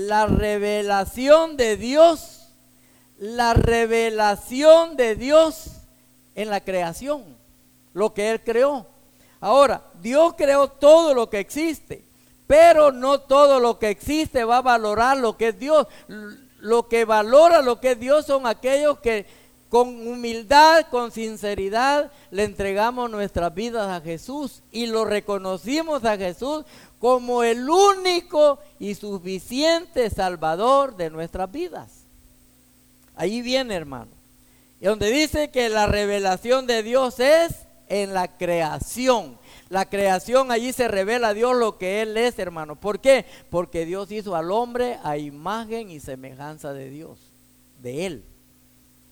La 0.06 0.26
revelación 0.26 1.56
de 1.56 1.76
Dios 1.76 2.38
la 3.18 3.52
revelación 3.52 4.96
de 4.96 5.16
Dios 5.16 5.70
en 6.34 6.50
la 6.50 6.60
creación, 6.60 7.24
lo 7.92 8.14
que 8.14 8.30
Él 8.30 8.40
creó. 8.42 8.86
Ahora, 9.40 9.82
Dios 10.00 10.34
creó 10.36 10.68
todo 10.68 11.14
lo 11.14 11.28
que 11.28 11.40
existe, 11.40 12.04
pero 12.46 12.92
no 12.92 13.20
todo 13.20 13.60
lo 13.60 13.78
que 13.78 13.90
existe 13.90 14.44
va 14.44 14.58
a 14.58 14.62
valorar 14.62 15.16
lo 15.18 15.36
que 15.36 15.48
es 15.48 15.58
Dios. 15.58 15.86
Lo 16.60 16.88
que 16.88 17.04
valora 17.04 17.62
lo 17.62 17.80
que 17.80 17.92
es 17.92 18.00
Dios 18.00 18.26
son 18.26 18.46
aquellos 18.46 18.98
que 18.98 19.26
con 19.68 19.88
humildad, 20.08 20.86
con 20.90 21.12
sinceridad, 21.12 22.10
le 22.30 22.44
entregamos 22.44 23.10
nuestras 23.10 23.54
vidas 23.54 23.88
a 23.88 24.00
Jesús 24.00 24.62
y 24.72 24.86
lo 24.86 25.04
reconocimos 25.04 26.04
a 26.04 26.16
Jesús 26.16 26.64
como 26.98 27.42
el 27.42 27.68
único 27.68 28.58
y 28.78 28.94
suficiente 28.94 30.10
Salvador 30.10 30.96
de 30.96 31.10
nuestras 31.10 31.50
vidas. 31.50 32.04
Ahí 33.14 33.42
viene, 33.42 33.74
hermano. 33.74 34.10
Y 34.80 34.86
donde 34.86 35.10
dice 35.10 35.50
que 35.50 35.68
la 35.68 35.86
revelación 35.86 36.66
de 36.66 36.82
Dios 36.82 37.18
es 37.20 37.66
en 37.88 38.14
la 38.14 38.36
creación. 38.36 39.38
La 39.68 39.86
creación 39.86 40.50
allí 40.50 40.72
se 40.72 40.88
revela 40.88 41.28
a 41.28 41.34
Dios 41.34 41.56
lo 41.56 41.78
que 41.78 42.02
Él 42.02 42.16
es, 42.16 42.38
hermano. 42.38 42.76
¿Por 42.76 43.00
qué? 43.00 43.26
Porque 43.50 43.84
Dios 43.84 44.10
hizo 44.12 44.34
al 44.36 44.50
hombre 44.50 44.98
a 45.02 45.18
imagen 45.18 45.90
y 45.90 46.00
semejanza 46.00 46.72
de 46.72 46.90
Dios, 46.90 47.18
de 47.80 48.06
Él. 48.06 48.24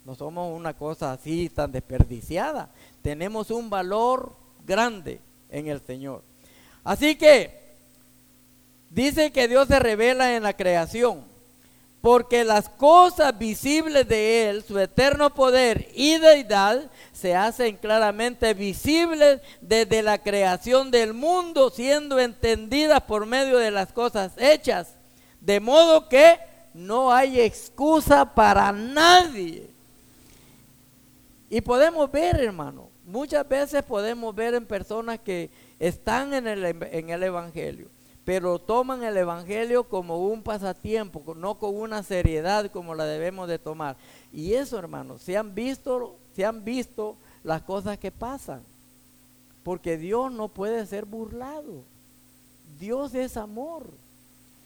No 0.05 0.15
somos 0.15 0.57
una 0.57 0.75
cosa 0.75 1.13
así 1.13 1.49
tan 1.49 1.73
desperdiciada. 1.73 2.71
Tenemos 3.03 3.51
un 3.51 3.69
valor 3.69 4.33
grande 4.65 5.21
en 5.51 5.67
el 5.67 5.81
Señor. 5.81 6.23
Así 6.85 7.17
que 7.17 7.66
dice 8.97 9.31
que 9.31 9.47
Dios 9.47 9.69
se 9.69 9.79
revela 9.79 10.35
en 10.35 10.43
la 10.43 10.55
creación 10.55 11.37
porque 12.07 12.45
las 12.45 12.69
cosas 12.69 13.37
visibles 13.37 14.07
de 14.07 14.49
Él, 14.49 14.63
su 14.63 14.79
eterno 14.79 15.35
poder 15.35 15.89
y 15.93 16.19
deidad, 16.19 16.89
se 17.13 17.35
hacen 17.35 17.77
claramente 17.79 18.55
visibles 18.55 19.41
desde 19.61 20.03
la 20.03 20.19
creación 20.19 20.93
del 20.93 21.15
mundo, 21.15 21.69
siendo 21.69 22.21
entendidas 22.21 23.03
por 23.03 23.27
medio 23.27 23.59
de 23.59 23.73
las 23.73 23.93
cosas 23.93 24.31
hechas. 24.37 24.95
De 25.41 25.59
modo 25.59 26.09
que 26.09 26.39
no 26.75 27.13
hay 27.13 27.41
excusa 27.41 28.25
para 28.25 28.71
nadie. 28.71 29.69
Y 31.51 31.61
podemos 31.61 32.09
ver, 32.13 32.41
hermano, 32.41 32.89
muchas 33.05 33.49
veces 33.49 33.83
podemos 33.83 34.33
ver 34.33 34.55
en 34.55 34.65
personas 34.65 35.19
que 35.19 35.51
están 35.81 36.35
en 36.35 36.47
el, 36.47 36.65
en 36.65 37.11
el 37.11 37.23
Evangelio 37.25 37.96
pero 38.27 38.59
toman 38.59 39.05
el 39.05 39.17
Evangelio 39.17 39.85
como 39.85 40.27
un 40.27 40.43
pasatiempo, 40.43 41.37
no 41.37 41.61
con 41.61 41.77
una 41.77 42.03
seriedad 42.03 42.69
como 42.73 42.93
la 42.97 43.05
debemos 43.05 43.47
de 43.47 43.61
tomar. 43.61 43.97
Y 44.33 44.55
eso, 44.55 44.77
hermanos, 44.81 45.23
se 45.23 45.37
han 45.37 45.55
visto, 45.55 46.17
se 46.35 46.45
han 46.45 46.65
visto 46.65 47.17
las 47.45 47.63
cosas 47.63 47.99
que 47.99 48.11
pasan, 48.11 48.65
porque 49.63 49.97
Dios 49.97 50.33
no 50.33 50.49
puede 50.49 50.85
ser 50.87 51.05
burlado. 51.05 51.85
Dios 52.81 53.15
es 53.15 53.37
amor. 53.37 53.87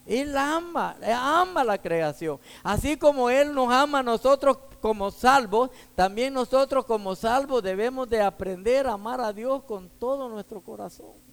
Él 0.06 0.34
ama, 0.38 0.96
ama 1.14 1.62
la 1.62 1.76
creación. 1.76 2.40
Así 2.62 2.96
como 2.96 3.28
Él 3.28 3.52
nos 3.52 3.70
ama 3.70 3.98
a 3.98 4.02
nosotros 4.02 4.56
como 4.80 5.10
salvos, 5.10 5.68
también 5.94 6.32
nosotros 6.32 6.86
como 6.86 7.14
salvos 7.14 7.62
debemos 7.62 8.08
de 8.08 8.22
aprender 8.22 8.86
a 8.86 8.94
amar 8.94 9.20
a 9.20 9.34
Dios 9.34 9.64
con 9.64 9.90
todo 9.90 10.30
nuestro 10.30 10.62
corazón 10.62 11.29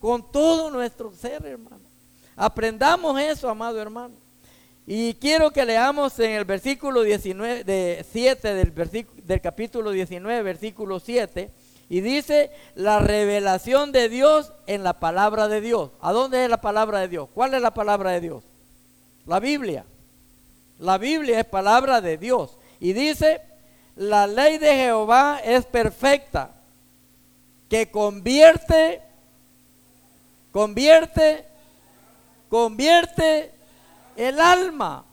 con 0.00 0.30
todo 0.30 0.70
nuestro 0.70 1.12
ser, 1.12 1.44
hermano. 1.44 1.80
Aprendamos 2.36 3.20
eso, 3.20 3.48
amado 3.48 3.80
hermano. 3.80 4.14
Y 4.86 5.14
quiero 5.14 5.50
que 5.50 5.66
leamos 5.66 6.18
en 6.18 6.30
el 6.30 6.44
versículo 6.44 7.02
19, 7.02 7.64
de 7.64 8.06
7 8.10 8.54
del, 8.54 8.72
del 9.24 9.40
capítulo 9.40 9.90
19, 9.90 10.42
versículo 10.42 10.98
7, 10.98 11.50
y 11.90 12.00
dice 12.00 12.50
la 12.74 12.98
revelación 13.00 13.92
de 13.92 14.08
Dios 14.08 14.52
en 14.66 14.84
la 14.84 14.98
palabra 15.00 15.48
de 15.48 15.60
Dios. 15.60 15.90
¿A 16.00 16.12
dónde 16.12 16.44
es 16.44 16.50
la 16.50 16.60
palabra 16.60 17.00
de 17.00 17.08
Dios? 17.08 17.28
¿Cuál 17.34 17.54
es 17.54 17.62
la 17.62 17.74
palabra 17.74 18.12
de 18.12 18.20
Dios? 18.20 18.44
La 19.26 19.40
Biblia. 19.40 19.84
La 20.78 20.96
Biblia 20.96 21.40
es 21.40 21.46
palabra 21.46 22.00
de 22.00 22.16
Dios. 22.16 22.56
Y 22.80 22.92
dice, 22.92 23.40
la 23.96 24.26
ley 24.26 24.58
de 24.58 24.74
Jehová 24.74 25.40
es 25.44 25.66
perfecta, 25.66 26.52
que 27.68 27.90
convierte 27.90 29.02
Convierte, 30.58 31.44
convierte 32.48 33.52
el 34.16 34.40
alma. 34.40 35.04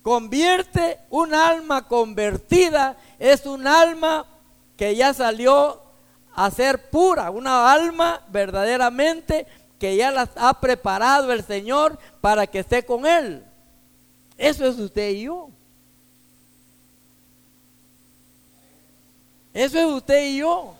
Convierte 0.00 0.98
un 1.10 1.34
alma 1.34 1.86
convertida, 1.86 2.96
es 3.18 3.44
un 3.44 3.66
alma 3.66 4.24
que 4.78 4.96
ya 4.96 5.12
salió 5.12 5.78
a 6.34 6.50
ser 6.50 6.88
pura, 6.88 7.30
una 7.30 7.70
alma 7.70 8.22
verdaderamente 8.28 9.46
que 9.78 9.94
ya 9.94 10.10
las 10.10 10.30
ha 10.36 10.58
preparado 10.58 11.34
el 11.34 11.44
Señor 11.44 11.98
para 12.22 12.46
que 12.46 12.60
esté 12.60 12.82
con 12.82 13.04
Él. 13.04 13.44
Eso 14.38 14.64
es 14.64 14.78
usted 14.78 15.10
y 15.10 15.24
yo. 15.24 15.50
Eso 19.52 19.78
es 19.78 19.84
usted 19.84 20.28
y 20.28 20.38
yo. 20.38 20.72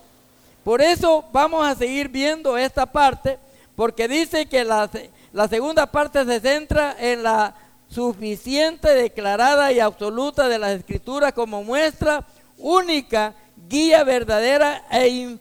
Por 0.65 0.81
eso 0.81 1.23
vamos 1.31 1.67
a 1.67 1.75
seguir 1.75 2.09
viendo 2.09 2.57
esta 2.57 2.87
parte 2.87 3.39
porque 3.77 4.09
dice 4.09 4.47
que 4.47 4.65
la, 4.65 4.91
la 5.33 5.49
segunda 5.49 5.91
parte 5.91 6.25
se 6.25 6.41
centra 6.41 6.97
en 6.99 7.23
la 7.23 7.55
suficiente, 7.93 8.95
declarada 8.95 9.71
y 9.73 9.81
absoluta 9.81 10.49
de 10.49 10.59
las 10.59 10.79
escrituras 10.79 11.33
como 11.33 11.63
muestra 11.63 12.27
única, 12.59 13.35
guía 13.69 14.03
verdadera 14.05 14.85
e 14.91 15.39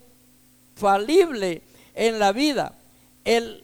infalible 0.78 1.62
en 1.96 2.20
la 2.20 2.32
vida. 2.32 2.74
El, 3.24 3.64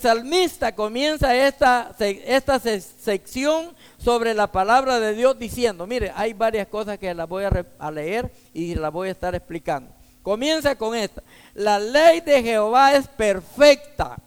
salmista 0.00 0.74
comienza 0.74 1.34
esta, 1.34 1.94
esta 1.98 2.58
sección 2.58 3.74
sobre 3.98 4.34
la 4.34 4.50
palabra 4.50 5.00
de 5.00 5.14
Dios 5.14 5.38
diciendo, 5.38 5.86
mire, 5.86 6.12
hay 6.14 6.32
varias 6.32 6.68
cosas 6.68 6.98
que 6.98 7.14
las 7.14 7.28
voy 7.28 7.44
a 7.44 7.90
leer 7.90 8.30
y 8.52 8.74
las 8.74 8.92
voy 8.92 9.08
a 9.08 9.12
estar 9.12 9.34
explicando. 9.34 9.97
Comienza 10.28 10.76
con 10.76 10.94
esta. 10.94 11.22
La 11.54 11.78
ley 11.78 12.20
de 12.20 12.42
Jehová 12.42 12.92
es 12.92 13.08
perfecta, 13.08 14.18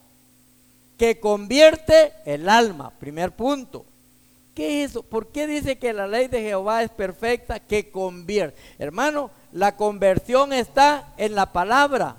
que 0.98 1.20
convierte 1.20 2.12
el 2.26 2.50
alma. 2.50 2.90
Primer 2.98 3.34
punto. 3.34 3.86
¿Qué 4.56 4.84
es 4.84 4.90
eso? 4.90 5.04
¿Por 5.04 5.28
qué 5.28 5.46
dice 5.46 5.78
que 5.78 5.94
la 5.94 6.08
ley 6.08 6.28
de 6.28 6.42
Jehová 6.42 6.82
es 6.82 6.90
perfecta, 6.90 7.60
que 7.60 7.92
convierte? 7.92 8.60
Hermano, 8.80 9.30
la 9.52 9.76
conversión 9.76 10.54
está 10.54 11.14
en 11.18 11.36
la 11.36 11.54
palabra, 11.54 12.16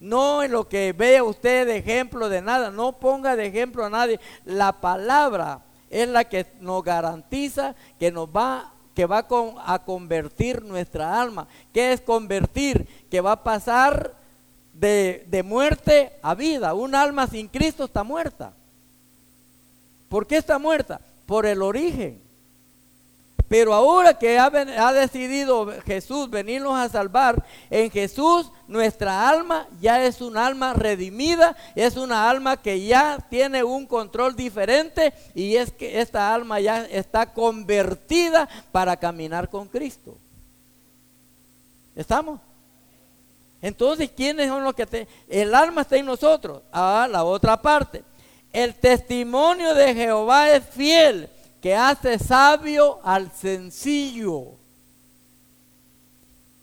no 0.00 0.42
en 0.42 0.50
lo 0.50 0.68
que 0.68 0.92
vea 0.92 1.22
usted 1.22 1.68
de 1.68 1.76
ejemplo 1.76 2.28
de 2.28 2.42
nada. 2.42 2.72
No 2.72 2.98
ponga 2.98 3.36
de 3.36 3.46
ejemplo 3.46 3.84
a 3.84 3.90
nadie. 3.90 4.18
La 4.44 4.72
palabra 4.80 5.60
es 5.88 6.08
la 6.08 6.24
que 6.24 6.46
nos 6.60 6.82
garantiza 6.82 7.76
que 7.96 8.10
nos 8.10 8.26
va 8.26 8.72
que 9.00 9.06
va 9.06 9.26
a 9.64 9.78
convertir 9.78 10.62
nuestra 10.62 11.22
alma. 11.22 11.48
¿Qué 11.72 11.94
es 11.94 12.02
convertir? 12.02 12.86
Que 13.10 13.22
va 13.22 13.32
a 13.32 13.42
pasar 13.42 14.14
de, 14.74 15.24
de 15.26 15.42
muerte 15.42 16.12
a 16.20 16.34
vida. 16.34 16.74
Un 16.74 16.94
alma 16.94 17.26
sin 17.26 17.48
Cristo 17.48 17.84
está 17.84 18.04
muerta. 18.04 18.52
¿Por 20.10 20.26
qué 20.26 20.36
está 20.36 20.58
muerta? 20.58 21.00
Por 21.24 21.46
el 21.46 21.62
origen. 21.62 22.20
Pero 23.50 23.74
ahora 23.74 24.14
que 24.14 24.38
ha, 24.38 24.92
decidido 24.92 25.72
Jesús 25.84 26.30
venirnos 26.30 26.78
a 26.78 26.88
salvar, 26.88 27.44
en 27.68 27.90
Jesús 27.90 28.52
nuestra 28.68 29.28
alma 29.28 29.66
ya 29.80 30.04
es 30.04 30.20
un 30.20 30.36
alma 30.36 30.72
redimida, 30.72 31.56
es 31.74 31.96
una 31.96 32.30
alma 32.30 32.56
que 32.56 32.86
ya 32.86 33.18
tiene 33.28 33.64
un 33.64 33.88
control 33.88 34.36
diferente 34.36 35.12
y 35.34 35.56
es 35.56 35.72
que 35.72 36.00
esta 36.00 36.32
alma 36.32 36.60
ya 36.60 36.84
está 36.84 37.26
convertida 37.34 38.48
para 38.70 38.96
caminar 38.96 39.50
con 39.50 39.66
Cristo. 39.66 40.16
¿Estamos? 41.96 42.38
Entonces, 43.60 44.12
¿quiénes 44.16 44.46
son 44.46 44.62
los 44.62 44.74
que 44.74 44.86
te... 44.86 45.08
El 45.28 45.56
alma 45.56 45.80
está 45.80 45.96
en 45.96 46.06
nosotros. 46.06 46.62
Ah, 46.70 47.08
la 47.10 47.24
otra 47.24 47.60
parte. 47.60 48.04
El 48.52 48.76
testimonio 48.76 49.74
de 49.74 49.92
Jehová 49.92 50.52
es 50.52 50.64
fiel 50.66 51.28
que 51.60 51.74
hace 51.74 52.18
sabio 52.18 53.00
al 53.02 53.30
sencillo. 53.32 54.52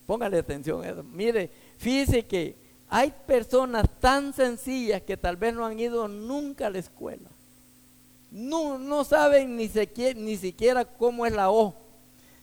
Póngale 0.05 0.39
atención. 0.39 0.83
Mire, 1.13 1.51
fíjese 1.77 2.25
que 2.25 2.55
hay 2.89 3.13
personas 3.25 3.87
tan 3.99 4.33
sencillas 4.33 5.01
que 5.01 5.17
tal 5.17 5.35
vez 5.35 5.53
no 5.53 5.65
han 5.65 5.79
ido 5.79 6.07
nunca 6.07 6.67
a 6.67 6.69
la 6.69 6.79
escuela. 6.79 7.29
No, 8.31 8.77
no 8.77 9.03
saben 9.03 9.55
ni 9.55 9.69
ni 10.15 10.37
siquiera 10.37 10.85
cómo 10.85 11.25
es 11.25 11.33
la 11.33 11.51
O. 11.51 11.75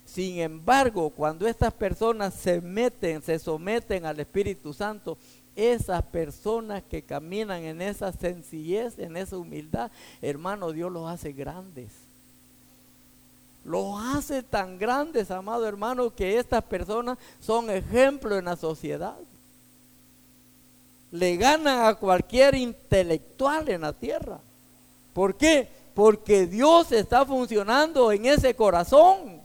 Sin 0.05 0.39
embargo, 0.39 1.11
cuando 1.11 1.47
estas 1.49 1.73
personas 1.73 2.35
se 2.35 2.61
meten, 2.61 3.23
se 3.23 3.39
someten 3.39 4.05
al 4.05 4.21
Espíritu 4.21 4.75
Santo, 4.75 5.17
esas 5.57 6.03
personas 6.05 6.83
que 6.83 7.03
caminan 7.03 7.63
en 7.63 7.81
esa 7.81 8.13
sencillez, 8.13 8.99
en 8.99 9.17
esa 9.17 9.39
humildad, 9.39 9.91
hermano, 10.21 10.73
Dios 10.73 10.93
los 10.93 11.09
hace 11.09 11.33
grandes. 11.33 12.04
Los 13.65 13.99
hace 14.15 14.43
tan 14.43 14.79
grandes, 14.79 15.31
amado 15.31 15.67
hermano, 15.67 16.15
que 16.15 16.39
estas 16.39 16.63
personas 16.65 17.17
son 17.41 17.71
ejemplo 17.71 18.37
en 18.37 18.45
la 18.45 18.57
sociedad. 18.57 19.17
Le 21.11 21.37
ganan 21.37 21.87
a 21.87 21.95
cualquier 21.95 22.55
intelectual 22.57 23.69
en 23.71 23.81
la 23.81 23.95
tierra. 23.95 24.39
¿Por 25.15 25.37
qué? 25.37 25.69
Porque 25.95 26.47
Dios 26.47 26.93
está 26.93 27.25
funcionando 27.25 28.13
en 28.13 28.27
ese 28.27 28.55
corazón. 28.55 29.41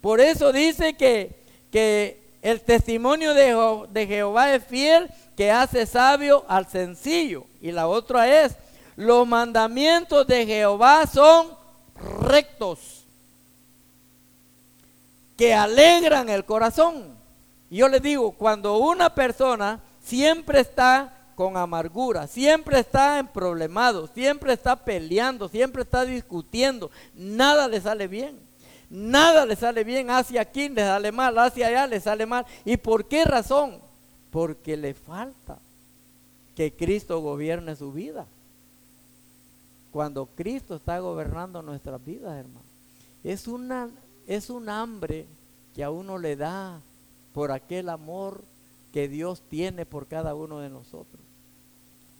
Por 0.00 0.20
eso 0.20 0.50
dice 0.50 0.94
que, 0.94 1.44
que 1.70 2.22
el 2.40 2.62
testimonio 2.62 3.34
de, 3.34 3.86
de 3.90 4.06
Jehová 4.06 4.54
es 4.54 4.64
fiel, 4.64 5.10
que 5.36 5.50
hace 5.50 5.84
sabio 5.84 6.46
al 6.48 6.66
sencillo. 6.68 7.44
Y 7.60 7.70
la 7.70 7.86
otra 7.86 8.44
es, 8.44 8.56
los 8.96 9.26
mandamientos 9.26 10.26
de 10.26 10.46
Jehová 10.46 11.06
son 11.06 11.48
rectos 12.22 12.99
que 15.40 15.54
alegran 15.54 16.28
el 16.28 16.44
corazón. 16.44 17.16
Yo 17.70 17.88
les 17.88 18.02
digo, 18.02 18.32
cuando 18.32 18.76
una 18.76 19.14
persona 19.14 19.80
siempre 20.02 20.60
está 20.60 21.16
con 21.34 21.56
amargura, 21.56 22.26
siempre 22.26 22.80
está 22.80 23.18
en 23.18 23.26
problemado, 23.26 24.06
siempre 24.08 24.52
está 24.52 24.76
peleando, 24.76 25.48
siempre 25.48 25.80
está 25.80 26.04
discutiendo, 26.04 26.90
nada 27.14 27.68
le 27.68 27.80
sale 27.80 28.06
bien. 28.06 28.38
Nada 28.90 29.46
le 29.46 29.56
sale 29.56 29.82
bien, 29.82 30.10
hacia 30.10 30.42
aquí 30.42 30.68
le 30.68 30.82
sale 30.82 31.10
mal, 31.10 31.38
hacia 31.38 31.68
allá 31.68 31.86
le 31.86 32.00
sale 32.00 32.26
mal. 32.26 32.44
¿Y 32.66 32.76
por 32.76 33.06
qué 33.06 33.24
razón? 33.24 33.78
Porque 34.30 34.76
le 34.76 34.92
falta 34.92 35.56
que 36.54 36.74
Cristo 36.74 37.18
gobierne 37.20 37.76
su 37.76 37.92
vida. 37.92 38.26
Cuando 39.90 40.26
Cristo 40.26 40.76
está 40.76 40.98
gobernando 40.98 41.62
nuestras 41.62 42.04
vidas, 42.04 42.36
hermano. 42.36 42.66
Es 43.24 43.48
una 43.48 43.88
es 44.30 44.48
un 44.48 44.68
hambre 44.68 45.26
que 45.74 45.82
a 45.82 45.90
uno 45.90 46.16
le 46.16 46.36
da 46.36 46.80
por 47.34 47.50
aquel 47.50 47.88
amor 47.88 48.44
que 48.92 49.08
Dios 49.08 49.42
tiene 49.50 49.84
por 49.84 50.06
cada 50.06 50.36
uno 50.36 50.60
de 50.60 50.70
nosotros. 50.70 51.20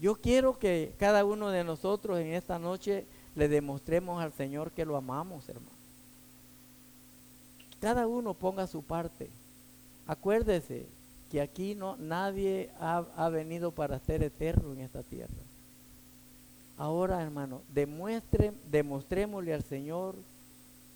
Yo 0.00 0.16
quiero 0.16 0.58
que 0.58 0.92
cada 0.98 1.24
uno 1.24 1.50
de 1.50 1.62
nosotros 1.62 2.18
en 2.18 2.34
esta 2.34 2.58
noche 2.58 3.06
le 3.36 3.46
demostremos 3.46 4.20
al 4.20 4.32
Señor 4.32 4.72
que 4.72 4.84
lo 4.84 4.96
amamos, 4.96 5.48
hermano. 5.48 5.70
Cada 7.78 8.08
uno 8.08 8.34
ponga 8.34 8.66
su 8.66 8.82
parte. 8.82 9.30
Acuérdese 10.08 10.86
que 11.30 11.40
aquí 11.40 11.76
no, 11.76 11.94
nadie 11.96 12.70
ha, 12.80 13.04
ha 13.16 13.28
venido 13.28 13.70
para 13.70 14.00
ser 14.00 14.24
eterno 14.24 14.72
en 14.72 14.80
esta 14.80 15.04
tierra. 15.04 15.30
Ahora, 16.76 17.22
hermano, 17.22 17.62
demuestre, 17.72 18.52
demostrémosle 18.68 19.54
al 19.54 19.62
Señor 19.62 20.16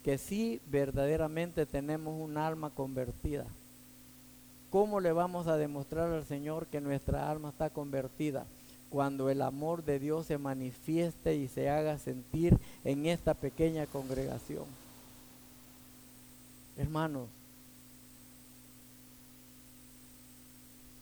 que 0.04 0.18
sí 0.18 0.60
verdaderamente 0.70 1.64
tenemos 1.64 2.14
un 2.20 2.36
alma 2.36 2.68
convertida. 2.68 3.46
¿Cómo 4.70 5.00
le 5.00 5.12
vamos 5.12 5.46
a 5.46 5.56
demostrar 5.56 6.12
al 6.12 6.26
Señor 6.26 6.66
que 6.66 6.82
nuestra 6.82 7.30
alma 7.30 7.48
está 7.48 7.70
convertida? 7.70 8.44
Cuando 8.90 9.30
el 9.30 9.40
amor 9.40 9.82
de 9.82 9.98
Dios 9.98 10.26
se 10.26 10.36
manifieste 10.36 11.36
y 11.36 11.48
se 11.48 11.70
haga 11.70 11.98
sentir 11.98 12.58
en 12.84 13.06
esta 13.06 13.32
pequeña 13.32 13.86
congregación. 13.86 14.66
Hermanos, 16.76 17.28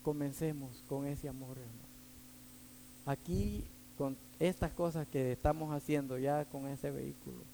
comencemos 0.03 0.71
con 0.89 1.07
ese 1.07 1.29
amor, 1.29 1.59
hermano. 1.59 1.83
Aquí, 3.05 3.65
con 3.99 4.17
estas 4.39 4.71
cosas 4.73 5.09
que 5.09 5.33
estamos 5.33 5.75
haciendo 5.75 6.19
ya 6.19 6.45
con 6.45 6.69
ese 6.69 6.91
vehículo, 6.91 7.52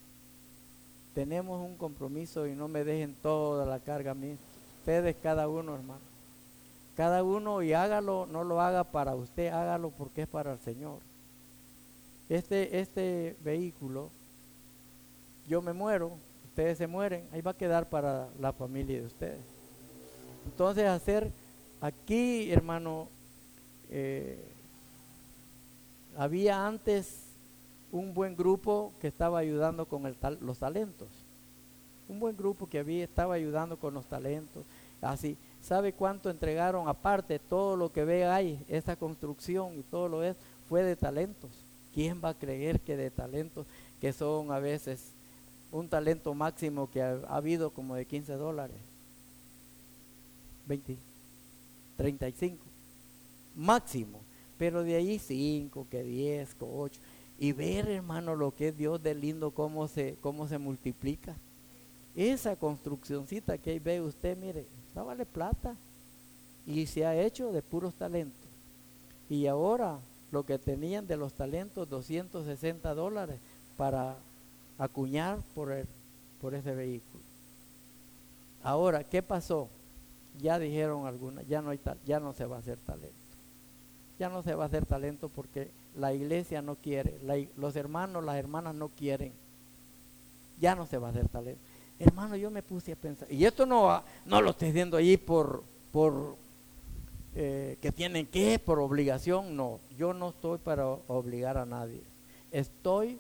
tenemos 1.18 1.61
un 1.61 1.76
compromiso 1.76 2.46
y 2.46 2.54
no 2.54 2.68
me 2.68 2.85
dejen 2.85 3.12
toda 3.12 3.66
la 3.66 3.81
carga 3.81 4.12
a 4.12 4.14
mí. 4.14 4.38
Ustedes, 4.78 5.16
cada 5.20 5.48
uno, 5.48 5.74
hermano. 5.74 5.98
Cada 6.96 7.24
uno 7.24 7.61
y 7.61 7.72
hágalo, 7.72 8.26
no 8.31 8.44
lo 8.44 8.61
haga 8.61 8.85
para 8.85 9.16
usted, 9.16 9.48
hágalo 9.48 9.90
porque 9.90 10.22
es 10.22 10.28
para 10.28 10.52
el 10.52 10.61
Señor. 10.61 11.00
Este, 12.28 12.78
este 12.78 13.37
vehículo, 13.42 14.11
yo 15.48 15.61
me 15.61 15.72
muero, 15.72 16.12
ustedes 16.50 16.78
se 16.78 16.87
mueren, 16.87 17.26
ahí 17.33 17.40
va 17.40 17.50
a 17.50 17.57
quedar 17.57 17.88
para 17.88 18.28
la 18.38 18.52
familia 18.52 19.00
de 19.00 19.07
ustedes. 19.09 19.44
Entonces 20.44 20.87
hacer 20.87 21.33
aquí, 21.81 22.52
hermano, 22.52 23.09
eh, 23.90 24.40
había 26.16 26.64
antes 26.64 27.28
un 27.90 28.12
buen 28.14 28.37
grupo 28.37 28.92
que 29.01 29.09
estaba 29.09 29.38
ayudando 29.38 29.87
con 29.87 30.07
el 30.07 30.16
los 30.40 30.59
talentos. 30.59 31.09
Un 32.09 32.20
buen 32.20 32.37
grupo 32.37 32.66
que 32.66 32.79
había 32.79 33.05
estaba 33.05 33.35
ayudando 33.35 33.79
con 33.79 33.94
los 33.94 34.07
talentos. 34.07 34.64
Así, 35.01 35.37
¿sabe 35.62 35.92
cuánto 35.92 36.31
entregaron 36.31 36.88
aparte? 36.88 37.38
Todo 37.38 37.77
lo 37.77 37.92
que 37.92 38.05
ve 38.05 38.27
ahí, 38.27 38.64
esta 38.68 38.96
construcción 38.96 39.79
y 39.79 39.83
todo 39.83 40.09
lo 40.09 40.22
es, 40.22 40.37
fue 40.68 40.83
de 40.83 40.96
talentos. 40.96 41.51
¿Quién 41.94 42.20
va 42.22 42.31
a 42.31 42.38
creer 42.38 42.81
que 42.81 42.96
de 42.96 43.11
talentos 43.11 43.66
que 44.01 44.12
son 44.12 44.53
a 44.53 44.59
veces 44.59 45.12
un 45.70 45.88
talento 45.88 46.33
máximo 46.35 46.90
que 46.90 47.03
ha, 47.03 47.20
habido 47.29 47.70
como 47.70 47.94
de 47.94 48.07
15 48.07 48.35
dólares? 48.35 48.77
20, 50.66 50.96
35, 51.96 52.64
máximo. 53.55 54.20
Pero 54.59 54.83
de 54.83 54.96
ahí 54.96 55.18
5, 55.18 55.87
que 55.88 56.03
10, 56.03 56.55
que 56.55 56.64
8 56.64 57.01
y 57.38 57.53
ver, 57.53 57.88
hermano, 57.88 58.35
lo 58.35 58.55
que 58.55 58.68
es 58.68 58.77
Dios 58.77 59.01
de 59.03 59.14
lindo, 59.14 59.53
cómo 59.53 59.87
se, 59.87 60.16
cómo 60.20 60.48
se 60.48 60.59
multiplica. 60.59 61.37
Esa 62.16 62.57
construccióncita 62.57 63.59
que 63.59 63.79
ve 63.79 64.01
usted, 64.01 64.37
mire, 64.37 64.66
no 64.94 65.05
vale 65.05 65.24
plata 65.24 65.77
y 66.66 66.87
se 66.87 67.07
ha 67.07 67.20
hecho 67.20 67.53
de 67.53 67.62
puros 67.62 67.94
talentos. 67.94 68.48
Y 69.31 69.46
ahora 69.46 70.01
lo 70.33 70.44
que 70.44 70.59
tenían 70.59 71.07
de 71.07 71.16
los 71.16 71.33
talentos, 71.33 71.88
260 71.88 72.92
dólares 72.94 73.38
para 73.77 74.16
acuñar 74.77 75.38
por, 75.55 75.70
el, 75.70 75.87
por 76.40 76.55
ese 76.55 76.74
vehículo. 76.74 77.22
Ahora, 78.64 79.05
¿qué 79.05 79.22
pasó? 79.22 79.68
Ya 80.40 80.59
dijeron 80.59 81.07
algunas, 81.07 81.46
ya 81.46 81.62
no, 81.62 81.72
ya 82.05 82.18
no 82.18 82.33
se 82.33 82.46
va 82.46 82.57
a 82.57 82.61
hacer 82.61 82.79
talento. 82.79 83.17
Ya 84.18 84.28
no 84.28 84.42
se 84.42 84.54
va 84.54 84.64
a 84.64 84.66
hacer 84.66 84.85
talento 84.85 85.28
porque 85.28 85.70
la 85.96 86.12
iglesia 86.12 86.62
no 86.62 86.74
quiere, 86.74 87.18
los 87.57 87.76
hermanos, 87.76 88.24
las 88.24 88.37
hermanas 88.37 88.74
no 88.74 88.88
quieren. 88.88 89.33
Ya 90.61 90.74
no 90.74 90.87
se 90.87 90.98
va 90.98 91.09
a 91.09 91.11
hacer 91.11 91.28
talento. 91.28 91.61
Hermano, 92.00 92.37
yo 92.37 92.50
me 92.50 92.62
puse 92.62 92.92
a 92.92 92.96
pensar, 92.96 93.31
y 93.31 93.44
esto 93.44 93.66
no, 93.66 94.02
no 94.24 94.40
lo 94.40 94.50
estoy 94.50 94.68
diciendo 94.68 94.96
ahí 94.96 95.16
por, 95.16 95.64
por 95.92 96.37
eh, 97.35 97.78
que 97.81 97.92
tienen 97.92 98.26
que, 98.26 98.59
por 98.59 98.78
obligación, 98.81 99.57
no. 99.57 99.81
Yo 99.96 100.12
no 100.14 100.31
estoy 100.31 100.59
para 100.59 100.87
obligar 100.87 101.57
a 101.59 101.66
nadie. 101.66 102.02
Estoy 102.50 103.18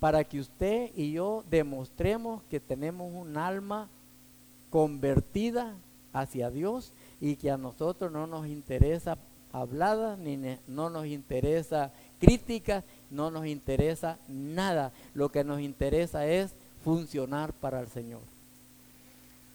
para 0.00 0.24
que 0.24 0.40
usted 0.40 0.90
y 0.96 1.12
yo 1.12 1.44
demostremos 1.48 2.42
que 2.50 2.60
tenemos 2.60 3.12
un 3.14 3.36
alma 3.36 3.88
convertida 4.68 5.76
hacia 6.12 6.50
Dios 6.50 6.92
y 7.20 7.36
que 7.36 7.50
a 7.50 7.56
nosotros 7.56 8.10
no 8.10 8.26
nos 8.26 8.46
interesa 8.46 9.16
habladas, 9.52 10.18
ni 10.18 10.38
no 10.66 10.90
nos 10.90 11.06
interesa 11.06 11.92
crítica, 12.18 12.84
no 13.10 13.30
nos 13.30 13.46
interesa 13.46 14.18
nada. 14.28 14.92
Lo 15.14 15.30
que 15.30 15.44
nos 15.44 15.60
interesa 15.60 16.26
es 16.26 16.52
funcionar 16.84 17.52
para 17.52 17.80
el 17.80 17.88
Señor. 17.88 18.22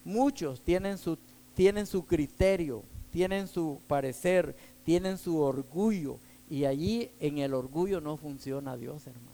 Muchos 0.06 0.62
tienen 0.62 0.98
su, 0.98 1.18
tienen 1.56 1.86
su 1.86 2.06
criterio, 2.06 2.84
tienen 3.12 3.48
su 3.48 3.82
parecer, 3.88 4.56
tienen 4.86 5.18
su 5.18 5.40
orgullo. 5.40 6.18
Y 6.50 6.66
allí 6.66 7.10
en 7.20 7.40
el 7.40 7.54
orgullo 7.54 8.00
no 8.00 8.16
funciona 8.16 8.78
Dios, 8.78 9.06
hermano. 9.08 9.28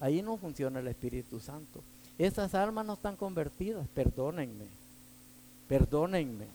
Ahí 0.00 0.22
no 0.22 0.36
funciona 0.36 0.80
el 0.80 0.88
Espíritu 0.88 1.40
Santo. 1.40 1.82
Esas 2.18 2.54
almas 2.54 2.84
no 2.84 2.94
están 2.94 3.16
convertidas, 3.16 3.86
perdónenme, 3.94 4.66
perdónenme. 5.68 6.46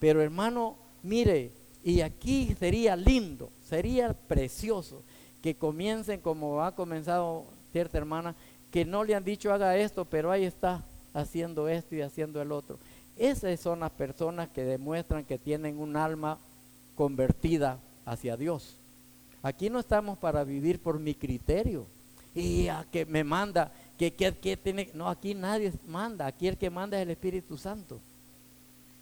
Pero 0.00 0.22
hermano, 0.22 0.76
mire, 1.02 1.50
y 1.84 2.00
aquí 2.00 2.56
sería 2.58 2.96
lindo, 2.96 3.50
sería 3.68 4.14
precioso 4.14 5.02
que 5.42 5.54
comiencen 5.54 6.20
como 6.20 6.62
ha 6.64 6.74
comenzado 6.74 7.44
cierta 7.72 7.98
hermana, 7.98 8.34
que 8.70 8.86
no 8.86 9.04
le 9.04 9.14
han 9.14 9.22
dicho 9.22 9.52
haga 9.52 9.76
esto, 9.76 10.06
pero 10.06 10.30
ahí 10.30 10.44
está 10.44 10.82
haciendo 11.12 11.68
esto 11.68 11.94
y 11.94 12.00
haciendo 12.00 12.40
el 12.40 12.52
otro. 12.52 12.78
Esas 13.18 13.60
son 13.60 13.80
las 13.80 13.90
personas 13.90 14.48
que 14.48 14.64
demuestran 14.64 15.24
que 15.24 15.38
tienen 15.38 15.78
un 15.78 15.96
alma 15.96 16.38
convertida 16.94 17.78
hacia 18.06 18.38
Dios. 18.38 18.76
Aquí 19.42 19.68
no 19.68 19.80
estamos 19.80 20.16
para 20.16 20.42
vivir 20.42 20.80
por 20.80 20.98
mi 20.98 21.14
criterio 21.14 21.86
y 22.34 22.68
a 22.68 22.86
que 22.90 23.04
me 23.04 23.22
manda, 23.22 23.70
que, 23.98 24.10
que, 24.10 24.56
tiene, 24.56 24.90
no, 24.94 25.10
aquí 25.10 25.34
nadie 25.34 25.70
manda, 25.86 26.26
aquí 26.26 26.48
el 26.48 26.56
que 26.56 26.70
manda 26.70 26.96
es 26.96 27.02
el 27.02 27.10
Espíritu 27.10 27.58
Santo. 27.58 28.00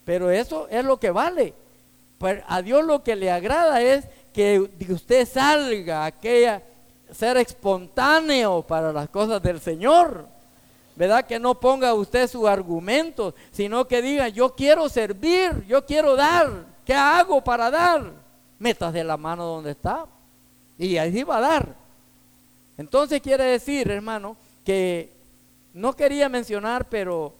Pero 0.05 0.31
eso 0.31 0.67
es 0.69 0.85
lo 0.85 0.99
que 0.99 1.13
vale. 1.13 1.55
A 2.47 2.63
Dios 2.63 2.85
lo 2.85 3.03
que 3.03 3.17
le 3.17 3.31
agrada 3.31 3.81
es 3.83 4.05
que 4.33 4.71
usted 4.89 5.29
salga, 5.29 6.05
aquella, 6.05 6.63
ser 7.13 7.37
espontáneo 7.37 8.63
para 8.63 8.93
las 8.93 9.09
cosas 9.09 9.43
del 9.43 9.61
Señor. 9.61 10.27
¿Verdad? 10.95 11.25
Que 11.25 11.39
no 11.39 11.59
ponga 11.59 11.95
usted 11.95 12.29
su 12.29 12.47
argumento, 12.47 13.35
sino 13.51 13.89
que 13.89 14.03
diga, 14.03 14.29
yo 14.29 14.55
quiero 14.55 14.89
servir, 14.89 15.65
yo 15.67 15.87
quiero 15.87 16.17
dar. 16.17 16.51
¿Qué 16.85 16.95
hago 16.95 17.43
para 17.43 17.71
dar? 17.71 18.13
Metas 18.59 18.93
de 18.93 19.03
la 19.03 19.17
mano 19.17 19.45
donde 19.47 19.71
está. 19.71 20.05
Y 20.79 20.99
ahí 20.99 21.23
va 21.23 21.39
a 21.39 21.41
dar. 21.41 21.75
Entonces 22.77 23.23
quiere 23.23 23.45
decir, 23.45 23.91
hermano, 23.91 24.37
que 24.65 25.11
no 25.73 25.95
quería 25.95 26.29
mencionar, 26.29 26.89
pero 26.89 27.35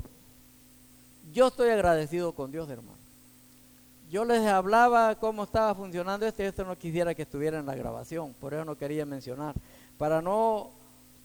yo 1.33 1.49
estoy 1.49 1.71
agradecido 1.71 2.33
con 2.33 2.51
Dios, 2.51 2.69
hermano. 2.71 3.02
Yo 4.13 4.27
les 4.27 4.47
hablaba 4.47 5.15
cómo 5.15 5.45
estaba 5.45 5.75
funcionando 5.75 6.27
esto 6.27 6.43
y 6.43 6.45
esto 6.45 6.67
no 6.67 6.77
quisiera 6.77 7.15
que 7.15 7.23
estuviera 7.23 7.59
en 7.59 7.65
la 7.65 7.75
grabación, 7.75 8.35
por 8.35 8.53
eso 8.53 8.63
no 8.63 8.77
quería 8.77 9.07
mencionar, 9.07 9.55
para 9.97 10.21
no 10.21 10.69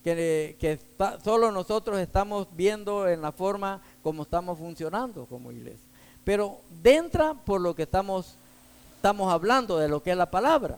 que, 0.05 0.79
solo 1.21 1.51
nosotros 1.51 1.99
estamos 1.99 2.47
viendo 2.55 3.09
en 3.09 3.21
la 3.21 3.33
forma 3.33 3.81
como 4.01 4.23
estamos 4.23 4.57
funcionando 4.57 5.25
como 5.25 5.51
iglesia. 5.51 5.85
Pero 6.23 6.61
dentro 6.81 7.35
por 7.45 7.59
lo 7.59 7.75
que 7.75 7.83
estamos, 7.83 8.35
estamos 8.95 9.33
hablando 9.33 9.77
de 9.77 9.89
lo 9.89 10.01
que 10.01 10.11
es 10.11 10.17
la 10.17 10.31
palabra. 10.31 10.77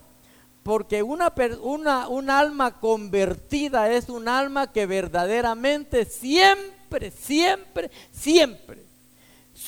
Porque 0.63 1.03
una, 1.03 1.31
una, 1.61 2.07
un 2.07 2.31
alma 2.31 2.79
convertida 2.79 3.91
es 3.91 4.09
un 4.09 4.27
alma 4.27 4.71
que 4.71 4.87
verdaderamente 4.87 6.05
siempre, 6.05 7.11
siempre, 7.11 7.91
siempre, 8.11 8.88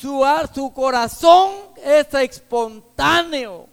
su, 0.00 0.24
su 0.54 0.72
corazón 0.72 1.52
es 1.84 2.06
espontáneo. 2.14 3.68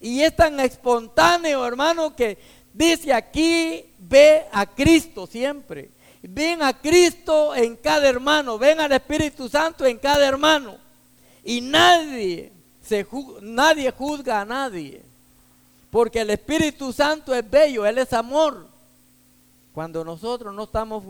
Y 0.00 0.20
es 0.22 0.34
tan 0.34 0.60
espontáneo, 0.60 1.66
hermano, 1.66 2.14
que 2.14 2.38
dice 2.72 3.12
aquí, 3.12 3.84
ve 3.98 4.46
a 4.52 4.64
Cristo 4.66 5.26
siempre. 5.26 5.90
Ven 6.22 6.62
a 6.62 6.72
Cristo 6.72 7.54
en 7.54 7.76
cada 7.76 8.08
hermano, 8.08 8.58
ven 8.58 8.80
al 8.80 8.92
Espíritu 8.92 9.48
Santo 9.48 9.84
en 9.84 9.98
cada 9.98 10.26
hermano. 10.26 10.76
Y 11.44 11.60
nadie, 11.60 12.52
se, 12.84 13.06
nadie 13.40 13.90
juzga 13.90 14.40
a 14.40 14.44
nadie. 14.44 15.02
Porque 15.90 16.20
el 16.20 16.30
Espíritu 16.30 16.92
Santo 16.92 17.34
es 17.34 17.48
bello, 17.48 17.86
Él 17.86 17.98
es 17.98 18.12
amor. 18.12 18.68
Cuando 19.78 20.02
nosotros 20.02 20.52
no 20.52 20.64
estamos 20.64 21.04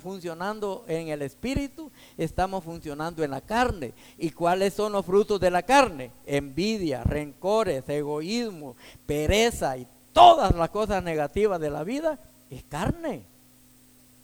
funcionando 0.00 0.84
en 0.86 1.08
el 1.08 1.22
Espíritu, 1.22 1.90
estamos 2.16 2.62
funcionando 2.62 3.24
en 3.24 3.32
la 3.32 3.40
carne. 3.40 3.94
¿Y 4.16 4.30
cuáles 4.30 4.74
son 4.74 4.92
los 4.92 5.04
frutos 5.04 5.40
de 5.40 5.50
la 5.50 5.64
carne? 5.64 6.12
Envidia, 6.24 7.02
rencores, 7.02 7.82
egoísmo, 7.88 8.76
pereza 9.06 9.76
y 9.76 9.88
todas 10.12 10.54
las 10.54 10.70
cosas 10.70 11.02
negativas 11.02 11.58
de 11.58 11.70
la 11.70 11.82
vida 11.82 12.16
es 12.48 12.62
carne. 12.62 13.24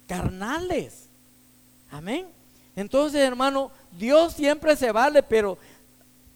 Carnales. 0.06 1.08
Amén. 1.90 2.28
Entonces, 2.76 3.20
hermano, 3.20 3.72
Dios 3.98 4.32
siempre 4.32 4.76
se 4.76 4.92
vale, 4.92 5.24
pero 5.24 5.58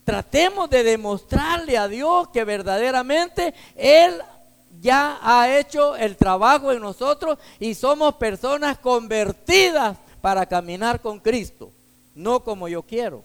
Tratemos 0.05 0.69
de 0.69 0.83
demostrarle 0.83 1.79
a 1.79 1.87
Dios 1.87 2.29
que 2.31 2.43
verdaderamente 2.43 3.55
Él 3.77 4.21
ya 4.83 5.19
ha 5.23 5.57
hecho 5.57 5.97
el 5.97 6.17
trabajo 6.17 6.73
en 6.73 6.81
nosotros 6.81 7.39
y 7.61 7.75
somos 7.75 8.17
personas 8.17 8.79
convertidas 8.79 9.97
para 10.21 10.45
caminar 10.45 11.01
con 11.01 11.21
Cristo. 11.21 11.71
No 12.17 12.43
como 12.43 12.67
yo 12.69 12.83
quiero, 12.83 13.23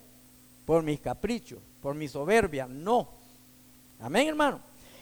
por 0.66 0.84
mis 0.84 1.00
caprichos, 1.00 1.58
por 1.82 1.96
mi 1.96 2.08
soberbia, 2.08 2.68
no. 2.70 3.10
Amén, 4.00 4.28
hermano. 4.28 4.62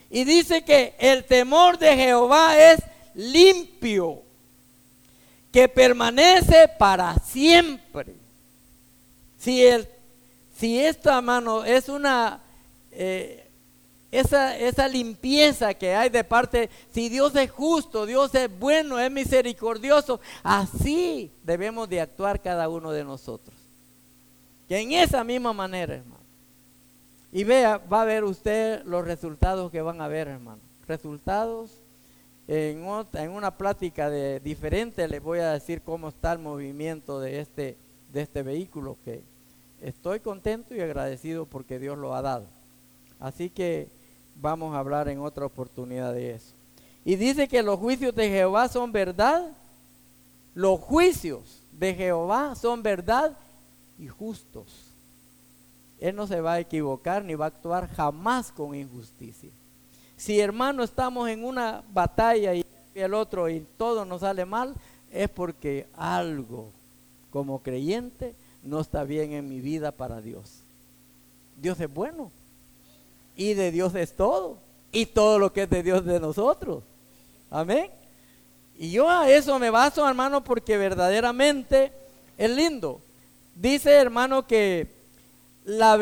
Y 0.10 0.24
dice 0.24 0.64
que 0.64 0.96
el 0.98 1.26
temor 1.26 1.78
de 1.78 1.94
Jehová 1.94 2.58
es 2.58 2.82
limpio, 3.14 4.22
que 5.52 5.68
permanece 5.68 6.70
para 6.80 7.16
siempre. 7.20 8.16
Si 9.38 9.64
el 9.64 9.88
si 10.58 10.80
esta 10.80 11.22
mano 11.22 11.66
es 11.66 11.90
una, 11.90 12.40
eh, 12.92 13.45
esa, 14.20 14.58
esa 14.58 14.88
limpieza 14.88 15.74
que 15.74 15.96
hay 15.96 16.10
de 16.10 16.24
parte, 16.24 16.70
si 16.92 17.10
Dios 17.10 17.36
es 17.36 17.52
justo, 17.52 18.06
Dios 18.06 18.34
es 18.36 18.50
bueno, 18.60 19.00
es 19.00 19.12
misericordioso, 19.12 20.20
así 20.44 21.32
debemos 21.44 21.90
de 21.90 22.02
actuar 22.02 22.42
cada 22.42 22.70
uno 22.70 22.92
de 22.92 23.04
nosotros. 23.04 23.56
Que 24.68 24.80
en 24.80 24.94
esa 24.94 25.24
misma 25.24 25.54
manera, 25.54 25.96
hermano. 25.96 26.24
Y 27.32 27.44
vea, 27.44 27.78
va 27.78 28.02
a 28.02 28.06
ver 28.06 28.24
usted 28.24 28.84
los 28.86 29.06
resultados 29.06 29.72
que 29.72 29.82
van 29.82 30.02
a 30.02 30.08
ver, 30.08 30.28
hermano. 30.28 30.62
Resultados 30.88 31.72
en, 32.48 32.86
en 33.14 33.32
una 33.32 33.58
plática 33.58 34.10
de 34.10 34.40
diferente 34.40 35.08
les 35.08 35.22
voy 35.22 35.40
a 35.40 35.52
decir 35.52 35.82
cómo 35.82 36.10
está 36.10 36.34
el 36.34 36.40
movimiento 36.40 37.20
de 37.20 37.40
este, 37.40 37.76
de 38.14 38.22
este 38.22 38.44
vehículo 38.44 38.98
que 39.04 39.24
estoy 39.82 40.20
contento 40.20 40.76
y 40.76 40.80
agradecido 40.80 41.46
porque 41.46 41.80
Dios 41.80 41.98
lo 41.98 42.16
ha 42.16 42.22
dado. 42.22 42.46
Así 43.20 43.50
que 43.50 43.88
vamos 44.36 44.76
a 44.76 44.80
hablar 44.80 45.08
en 45.10 45.20
otra 45.20 45.46
oportunidad 45.46 46.14
de 46.14 46.36
eso. 46.36 46.54
Y 47.04 47.16
dice 47.16 47.48
que 47.48 47.62
los 47.62 47.80
juicios 47.80 48.16
de 48.16 48.30
Jehová 48.30 48.68
son 48.68 48.92
verdad. 48.92 49.52
Los 50.54 50.80
juicios 50.80 51.62
de 51.72 51.94
Jehová 51.94 52.56
son 52.56 52.82
verdad 52.82 53.38
y 54.00 54.08
justos. 54.08 54.92
Él 56.00 56.16
no 56.16 56.28
se 56.28 56.42
va 56.42 56.54
a 56.54 56.60
equivocar 56.60 57.24
ni 57.24 57.36
va 57.36 57.46
a 57.46 57.50
actuar 57.50 57.88
jamás 57.90 58.52
con 58.52 58.76
injusticia. 58.76 59.52
Si 60.18 60.40
hermano 60.40 60.84
estamos 60.84 61.30
en 61.30 61.44
una 61.44 61.84
batalla 61.92 62.54
y 62.54 62.66
el 62.94 63.14
otro 63.14 63.50
y 63.50 63.66
todo 63.78 64.06
nos 64.06 64.22
sale 64.22 64.46
mal, 64.46 64.76
es 65.12 65.30
porque 65.30 65.88
algo 65.96 66.72
como 67.30 67.60
creyente 67.60 68.36
no 68.64 68.80
está 68.80 69.04
bien 69.04 69.34
en 69.34 69.48
mi 69.48 69.62
vida 69.62 69.92
para 69.92 70.22
Dios. 70.22 70.62
Dios 71.58 71.80
es 71.80 71.94
bueno. 71.94 72.32
Y 73.36 73.54
de 73.54 73.72
Dios 73.72 73.96
es 73.96 74.16
todo. 74.16 74.58
Y 74.92 75.08
todo 75.08 75.40
lo 75.40 75.52
que 75.52 75.64
es 75.64 75.70
de 75.70 75.84
Dios 75.84 76.06
de 76.06 76.20
nosotros. 76.20 76.84
Amén. 77.50 77.90
Y 78.78 78.92
yo 78.92 79.10
a 79.10 79.30
eso 79.30 79.58
me 79.60 79.70
baso, 79.70 80.08
hermano, 80.08 80.44
porque 80.44 80.78
verdaderamente 80.78 81.92
es 82.38 82.50
lindo. 82.50 83.02
Dice, 83.56 83.92
hermano, 83.92 84.46
que 84.46 84.88
la, 85.64 85.98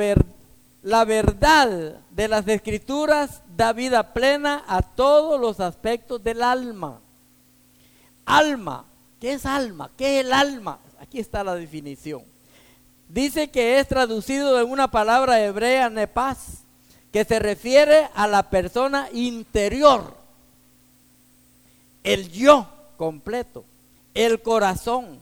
la 0.82 1.06
verdad 1.06 2.00
de 2.10 2.28
las 2.28 2.48
escrituras 2.48 3.41
da 3.56 3.74
vida 3.74 4.13
plena 4.13 4.63
a 4.67 4.82
todos 4.82 5.39
los 5.39 5.60
aspectos 5.60 6.24
del 6.24 6.41
alma. 6.41 7.00
Alma. 8.26 8.86
¿Qué 9.19 9.34
es 9.34 9.46
alma? 9.46 9.89
¿Qué 9.96 10.19
es 10.19 10.26
el 10.26 10.34
alma? 10.34 10.80
Aquí 11.00 11.19
está 11.19 11.43
la 11.43 11.56
definición. 11.56 12.24
Dice 13.08 13.52
que 13.52 13.80
es 13.80 13.88
traducido 13.88 14.60
en 14.60 14.69
una 14.69 14.89
palabra 14.89 15.39
hebrea, 15.39 15.89
nepaz, 15.89 16.62
que 17.13 17.23
se 17.26 17.38
refiere 17.38 18.10
a 18.15 18.26
la 18.26 18.49
persona 18.49 19.08
interior, 19.13 20.15
el 22.04 22.32
yo 22.32 22.67
completo, 22.97 23.63
el 24.15 24.41
corazón. 24.41 25.19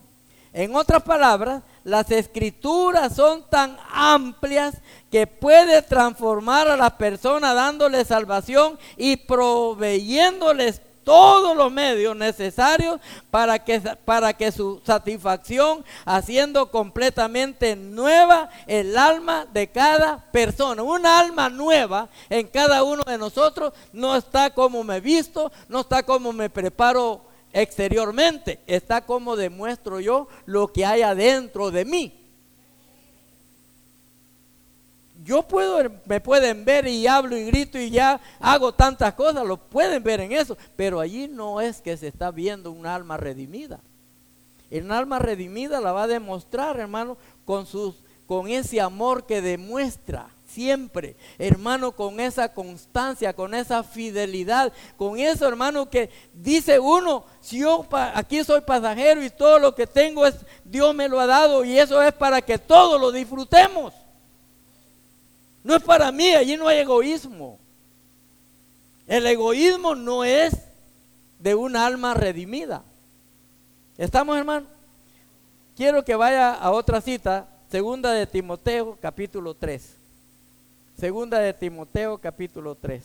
En 0.54 0.74
otras 0.74 1.02
palabras, 1.02 1.62
las 1.84 2.10
escrituras 2.10 3.14
son 3.14 3.44
tan 3.50 3.76
amplias 3.90 4.74
que 5.10 5.26
puede 5.26 5.82
transformar 5.82 6.66
a 6.66 6.78
la 6.78 6.96
persona 6.96 7.52
dándole 7.52 8.06
salvación 8.06 8.78
y 8.96 9.16
proveyéndoles 9.16 10.80
todos 11.04 11.56
los 11.56 11.70
medios 11.70 12.16
necesarios 12.16 13.00
para 13.30 13.58
que, 13.58 13.80
para 14.04 14.32
que 14.32 14.52
su 14.52 14.80
satisfacción, 14.84 15.84
haciendo 16.04 16.70
completamente 16.70 17.76
nueva 17.76 18.50
el 18.66 18.96
alma 18.96 19.46
de 19.52 19.68
cada 19.68 20.30
persona. 20.30 20.82
Una 20.82 21.18
alma 21.18 21.48
nueva 21.48 22.08
en 22.30 22.46
cada 22.48 22.82
uno 22.82 23.02
de 23.04 23.18
nosotros 23.18 23.72
no 23.92 24.16
está 24.16 24.50
como 24.50 24.84
me 24.84 25.00
visto, 25.00 25.52
no 25.68 25.80
está 25.80 26.02
como 26.02 26.32
me 26.32 26.50
preparo 26.50 27.22
exteriormente, 27.52 28.60
está 28.66 29.04
como 29.04 29.36
demuestro 29.36 30.00
yo 30.00 30.28
lo 30.46 30.72
que 30.72 30.86
hay 30.86 31.02
adentro 31.02 31.70
de 31.70 31.84
mí. 31.84 32.21
Yo 35.24 35.42
puedo, 35.42 35.78
me 36.06 36.20
pueden 36.20 36.64
ver 36.64 36.86
y 36.86 37.06
hablo 37.06 37.36
y 37.36 37.44
grito 37.44 37.78
y 37.78 37.90
ya 37.90 38.20
hago 38.40 38.72
tantas 38.72 39.14
cosas, 39.14 39.46
lo 39.46 39.56
pueden 39.56 40.02
ver 40.02 40.20
en 40.20 40.32
eso, 40.32 40.56
pero 40.74 40.98
allí 40.98 41.28
no 41.28 41.60
es 41.60 41.80
que 41.80 41.96
se 41.96 42.08
está 42.08 42.30
viendo 42.30 42.72
un 42.72 42.86
alma 42.86 43.16
redimida. 43.16 43.78
El 44.70 44.90
alma 44.90 45.18
redimida 45.18 45.80
la 45.80 45.92
va 45.92 46.04
a 46.04 46.08
demostrar, 46.08 46.80
hermano, 46.80 47.16
con 47.44 47.66
sus 47.66 47.96
con 48.26 48.48
ese 48.48 48.80
amor 48.80 49.26
que 49.26 49.42
demuestra 49.42 50.30
siempre, 50.46 51.16
hermano, 51.38 51.92
con 51.92 52.18
esa 52.18 52.52
constancia, 52.52 53.34
con 53.34 53.54
esa 53.54 53.82
fidelidad, 53.82 54.72
con 54.96 55.18
eso, 55.18 55.46
hermano, 55.46 55.90
que 55.90 56.08
dice 56.32 56.78
uno, 56.78 57.24
si 57.40 57.58
yo 57.58 57.86
aquí 58.14 58.42
soy 58.44 58.62
pasajero 58.62 59.22
y 59.22 59.30
todo 59.30 59.58
lo 59.58 59.74
que 59.74 59.86
tengo 59.86 60.26
es 60.26 60.34
Dios 60.64 60.94
me 60.94 61.08
lo 61.08 61.20
ha 61.20 61.26
dado 61.26 61.64
y 61.64 61.78
eso 61.78 62.00
es 62.02 62.12
para 62.12 62.40
que 62.40 62.58
todos 62.58 63.00
lo 63.00 63.12
disfrutemos. 63.12 63.92
No 65.64 65.76
es 65.76 65.82
para 65.82 66.10
mí, 66.10 66.30
allí 66.30 66.56
no 66.56 66.66
hay 66.66 66.78
egoísmo. 66.78 67.58
El 69.06 69.26
egoísmo 69.26 69.94
no 69.94 70.24
es 70.24 70.54
de 71.38 71.54
un 71.54 71.76
alma 71.76 72.14
redimida. 72.14 72.82
¿Estamos, 73.96 74.36
hermano? 74.36 74.66
Quiero 75.76 76.04
que 76.04 76.14
vaya 76.14 76.54
a 76.54 76.70
otra 76.70 77.00
cita, 77.00 77.48
segunda 77.70 78.12
de 78.12 78.26
Timoteo, 78.26 78.98
capítulo 79.00 79.54
3. 79.54 79.96
Segunda 80.98 81.38
de 81.38 81.52
Timoteo, 81.52 82.18
capítulo 82.18 82.74
3. 82.74 83.04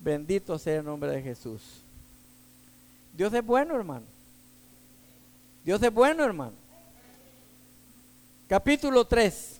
Bendito 0.00 0.58
sea 0.58 0.78
el 0.78 0.84
nombre 0.84 1.10
de 1.10 1.22
Jesús. 1.22 1.62
Dios 3.12 3.32
es 3.32 3.44
bueno, 3.44 3.74
hermano. 3.74 4.06
Dios 5.64 5.82
es 5.82 5.92
bueno, 5.92 6.24
hermano. 6.24 6.54
Capítulo 8.46 9.06
3 9.06 9.53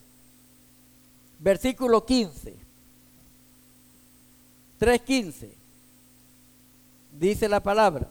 versículo 1.39 2.05
15. 2.05 2.55
3.15. 4.81 5.51
Dice 7.13 7.49
la 7.49 7.61
palabra. 7.61 8.09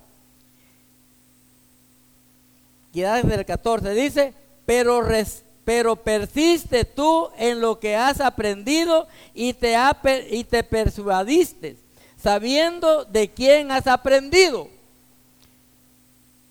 Queda 2.94 3.16
desde 3.16 3.36
el 3.36 3.46
14. 3.46 3.94
Dice, 3.94 4.34
pero, 4.66 5.06
pero 5.66 5.96
persiste 5.96 6.86
tú 6.86 7.30
en 7.38 7.60
lo 7.60 7.80
que 7.80 7.96
has 7.96 8.22
aprendido 8.22 9.08
y 9.34 9.54
te, 9.54 9.76
y 10.30 10.44
te 10.44 10.64
persuadiste, 10.64 11.78
sabiendo 12.22 13.06
de 13.06 13.30
quién 13.30 13.72
has 13.72 13.88
aprendido. 13.88 14.70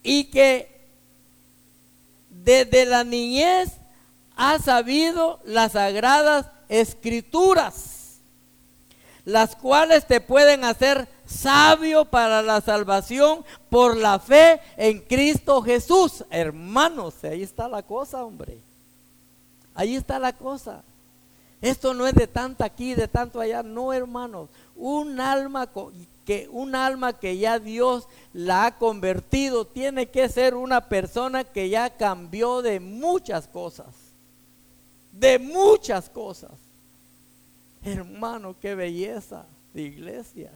Y 0.03 0.25
que 0.25 0.69
desde 2.29 2.85
la 2.87 3.05
niñez 3.05 3.71
has 4.37 4.65
sabido 4.65 5.39
las 5.45 5.73
sagradas 5.73 6.47
escrituras, 6.73 8.19
las 9.27 9.55
cuales 9.55 10.07
te 10.07 10.23
pueden 10.23 10.65
hacer 10.65 11.07
sabio 11.27 12.07
para 12.07 12.41
la 12.41 12.63
salvación 12.63 13.45
por 13.69 13.95
la 13.97 14.19
fe 14.19 14.59
en 14.79 15.01
Cristo 15.01 15.61
Jesús. 15.61 16.25
Hermanos, 16.31 17.23
ahí 17.25 17.43
está 17.43 17.69
la 17.69 17.83
cosa, 17.83 18.25
hombre. 18.25 18.59
Ahí 19.75 19.97
está 19.97 20.19
la 20.19 20.33
cosa. 20.33 20.83
Esto 21.61 21.93
no 21.93 22.07
es 22.07 22.15
de 22.15 22.27
tanto 22.27 22.65
aquí, 22.65 22.95
de 22.95 23.07
tanto 23.07 23.39
allá, 23.39 23.63
no, 23.63 23.93
hermanos. 23.93 24.49
Un 24.75 25.21
alma 25.21 25.69
que 26.25 26.49
un 26.51 26.75
alma 26.75 27.13
que 27.13 27.37
ya 27.37 27.59
Dios 27.59 28.09
la 28.33 28.67
ha 28.67 28.79
convertido 28.79 29.67
tiene 29.67 30.07
que 30.07 30.29
ser 30.31 30.55
una 30.55 30.89
persona 30.89 31.45
que 31.45 31.69
ya 31.69 31.91
cambió 31.91 32.63
de 32.63 32.81
muchas 32.81 33.47
cosas 33.47 34.02
de 35.13 35.39
muchas 35.39 36.09
cosas. 36.09 36.53
Hermano, 37.85 38.57
qué 38.61 38.75
belleza 38.75 39.47
de 39.75 39.83
iglesia. 39.83 40.51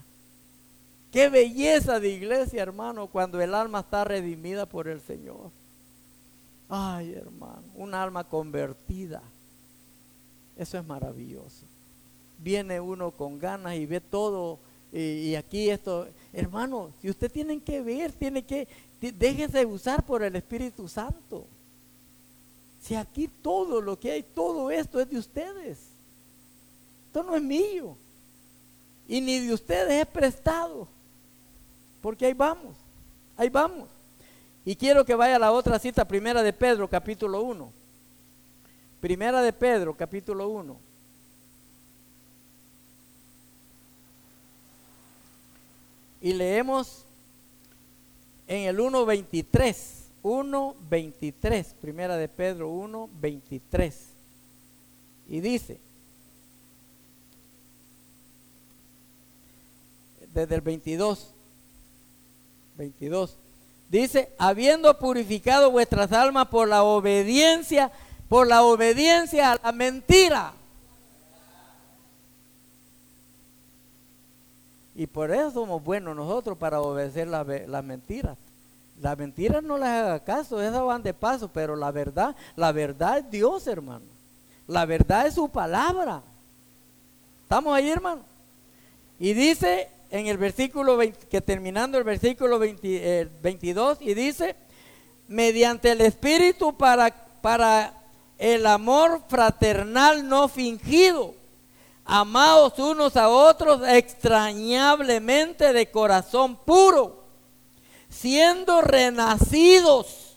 Qué 1.12 1.28
belleza 1.28 2.00
de 2.00 2.10
iglesia, 2.10 2.62
hermano, 2.62 3.06
cuando 3.06 3.40
el 3.40 3.54
alma 3.54 3.80
está 3.80 4.04
redimida 4.04 4.66
por 4.66 4.88
el 4.88 5.00
Señor. 5.00 5.50
Ay, 6.68 7.12
hermano, 7.12 7.62
un 7.74 7.94
alma 7.94 8.24
convertida. 8.24 9.22
Eso 10.56 10.78
es 10.78 10.86
maravilloso. 10.86 11.64
Viene 12.38 12.80
uno 12.80 13.10
con 13.12 13.38
ganas 13.38 13.74
y 13.76 13.86
ve 13.86 14.00
todo. 14.00 14.58
Y, 14.92 15.34
aquí 15.34 15.68
esto, 15.68 16.08
hermano, 16.32 16.90
si 17.00 17.10
usted 17.10 17.30
tiene 17.30 17.60
que 17.60 17.82
ver, 17.82 18.12
tiene 18.12 18.44
que, 18.44 18.66
déjese 19.00 19.66
usar 19.66 20.04
por 20.04 20.22
el 20.22 20.36
Espíritu 20.36 20.88
Santo. 20.88 21.46
Si 22.86 22.94
aquí 22.94 23.26
todo 23.26 23.80
lo 23.80 23.98
que 23.98 24.12
hay, 24.12 24.22
todo 24.22 24.70
esto 24.70 25.00
es 25.00 25.10
de 25.10 25.18
ustedes. 25.18 25.78
Esto 27.06 27.24
no 27.24 27.34
es 27.34 27.42
mío. 27.42 27.96
Y 29.08 29.20
ni 29.20 29.40
de 29.40 29.52
ustedes 29.52 30.02
es 30.02 30.06
prestado. 30.06 30.86
Porque 32.00 32.26
ahí 32.26 32.32
vamos. 32.32 32.76
Ahí 33.36 33.48
vamos. 33.48 33.88
Y 34.64 34.76
quiero 34.76 35.04
que 35.04 35.16
vaya 35.16 35.34
a 35.34 35.40
la 35.40 35.50
otra 35.50 35.80
cita, 35.80 36.06
primera 36.06 36.44
de 36.44 36.52
Pedro, 36.52 36.88
capítulo 36.88 37.42
1. 37.42 37.72
Primera 39.00 39.42
de 39.42 39.52
Pedro, 39.52 39.96
capítulo 39.96 40.48
1. 40.48 40.78
Y 46.20 46.32
leemos 46.32 47.04
en 48.46 48.68
el 48.68 48.78
1.23. 48.78 49.95
1.23, 50.26 51.74
primera 51.80 52.16
de 52.16 52.28
Pedro 52.28 52.68
1.23. 52.72 53.94
Y 55.28 55.40
dice, 55.40 55.78
desde 60.34 60.56
el 60.56 60.62
22, 60.62 61.30
22, 62.76 63.36
dice, 63.88 64.32
habiendo 64.36 64.98
purificado 64.98 65.70
vuestras 65.70 66.10
almas 66.10 66.48
por 66.48 66.66
la 66.66 66.82
obediencia, 66.82 67.92
por 68.28 68.48
la 68.48 68.64
obediencia 68.64 69.52
a 69.52 69.60
la 69.62 69.70
mentira. 69.70 70.54
Y 74.96 75.06
por 75.06 75.30
eso 75.30 75.52
somos 75.52 75.84
buenos 75.84 76.16
nosotros 76.16 76.58
para 76.58 76.80
obedecer 76.80 77.28
las 77.28 77.84
mentiras. 77.84 78.36
La 79.00 79.14
mentira 79.14 79.60
no 79.60 79.76
les 79.76 79.88
haga 79.88 80.20
caso, 80.20 80.60
esas 80.60 80.82
van 80.82 81.02
de 81.02 81.12
paso, 81.12 81.48
pero 81.48 81.76
la 81.76 81.90
verdad, 81.90 82.34
la 82.56 82.72
verdad 82.72 83.18
es 83.18 83.30
Dios, 83.30 83.66
hermano. 83.66 84.06
La 84.66 84.86
verdad 84.86 85.26
es 85.26 85.34
su 85.34 85.48
palabra. 85.48 86.22
¿Estamos 87.42 87.74
ahí, 87.74 87.90
hermano? 87.90 88.22
Y 89.18 89.34
dice 89.34 89.88
en 90.10 90.26
el 90.26 90.38
versículo 90.38 90.96
20, 90.96 91.26
que 91.26 91.40
terminando 91.40 91.98
el 91.98 92.04
versículo 92.04 92.58
22, 92.58 93.98
y 94.00 94.14
dice, 94.14 94.56
mediante 95.28 95.92
el 95.92 96.00
Espíritu 96.00 96.76
para, 96.76 97.10
para 97.42 97.92
el 98.38 98.66
amor 98.66 99.22
fraternal 99.28 100.26
no 100.26 100.48
fingido, 100.48 101.34
amados 102.04 102.78
unos 102.78 103.16
a 103.16 103.28
otros 103.28 103.86
extrañablemente 103.86 105.72
de 105.72 105.90
corazón 105.90 106.56
puro 106.56 107.25
siendo 108.16 108.80
renacidos, 108.80 110.36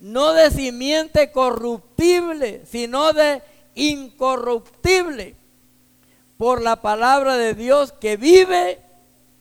no 0.00 0.32
de 0.32 0.50
simiente 0.50 1.32
corruptible, 1.32 2.64
sino 2.70 3.12
de 3.12 3.42
incorruptible, 3.74 5.34
por 6.36 6.62
la 6.62 6.80
palabra 6.82 7.36
de 7.36 7.54
Dios 7.54 7.92
que 7.92 8.16
vive 8.16 8.80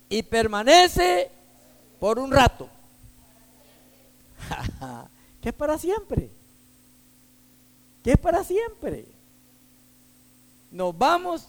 y 0.09 0.23
permanece 0.23 1.29
por 1.99 2.19
un 2.19 2.31
rato. 2.31 2.69
que 5.41 5.49
es 5.49 5.55
para 5.55 5.77
siempre. 5.77 6.29
Que 8.03 8.11
es 8.13 8.17
para 8.17 8.43
siempre. 8.43 9.05
Nos 10.71 10.97
vamos 10.97 11.47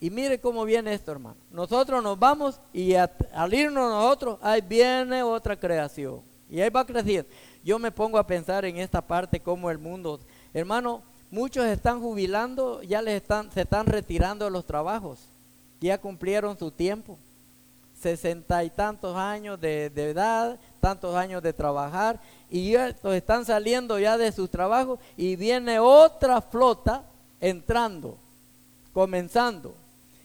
y 0.00 0.08
mire 0.10 0.40
cómo 0.40 0.64
viene 0.64 0.94
esto, 0.94 1.12
hermano. 1.12 1.36
Nosotros 1.50 2.02
nos 2.02 2.18
vamos 2.18 2.58
y 2.72 2.94
al 2.94 3.52
irnos 3.52 3.90
nosotros, 3.90 4.38
ahí 4.40 4.62
viene 4.62 5.22
otra 5.22 5.54
creación. 5.54 6.22
Y 6.48 6.60
ahí 6.60 6.70
va 6.70 6.84
creciendo. 6.84 7.28
yo 7.62 7.78
me 7.78 7.92
pongo 7.92 8.18
a 8.18 8.26
pensar 8.26 8.64
en 8.64 8.78
esta 8.78 9.02
parte 9.02 9.38
como 9.38 9.70
el 9.70 9.78
mundo, 9.78 10.18
hermano, 10.54 11.02
muchos 11.30 11.66
están 11.66 12.00
jubilando, 12.00 12.82
ya 12.82 13.02
les 13.02 13.22
están, 13.22 13.52
se 13.52 13.60
están 13.60 13.86
retirando 13.86 14.46
de 14.46 14.50
los 14.50 14.64
trabajos, 14.64 15.20
ya 15.80 15.98
cumplieron 15.98 16.58
su 16.58 16.70
tiempo, 16.70 17.18
sesenta 18.00 18.64
y 18.64 18.70
tantos 18.70 19.16
años 19.16 19.60
de, 19.60 19.86
edad, 19.86 20.58
tantos 20.80 21.14
años 21.14 21.42
de 21.42 21.52
trabajar, 21.52 22.18
y 22.50 22.74
estos 22.74 23.14
están 23.14 23.44
saliendo 23.44 23.98
ya 23.98 24.18
de 24.18 24.32
sus 24.32 24.50
trabajos 24.50 24.98
y 25.16 25.36
viene 25.36 25.78
otra 25.78 26.40
flota 26.40 27.04
entrando, 27.40 28.16
comenzando. 28.92 29.74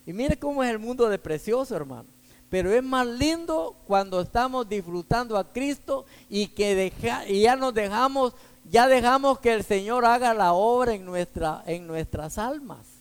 Y 0.06 0.14
mire 0.14 0.38
cómo 0.38 0.64
es 0.64 0.70
el 0.70 0.80
mundo 0.80 1.10
de 1.10 1.18
precioso, 1.18 1.76
hermano. 1.76 2.06
Pero 2.50 2.72
es 2.72 2.84
más 2.84 3.08
lindo 3.08 3.76
cuando 3.88 4.22
estamos 4.22 4.70
disfrutando 4.70 5.38
a 5.38 5.52
Cristo 5.52 6.06
y 6.30 6.48
que 6.48 6.94
y 7.28 7.42
ya 7.42 7.56
nos 7.56 7.74
dejamos, 7.74 8.34
ya 8.70 8.88
dejamos 8.88 9.40
que 9.40 9.54
el 9.54 9.64
Señor 9.64 10.06
haga 10.06 10.34
la 10.34 10.54
obra 10.54 10.94
en, 10.94 11.06
nuestra, 11.06 11.64
en 11.66 11.88
nuestras 11.88 12.38
almas. 12.38 12.96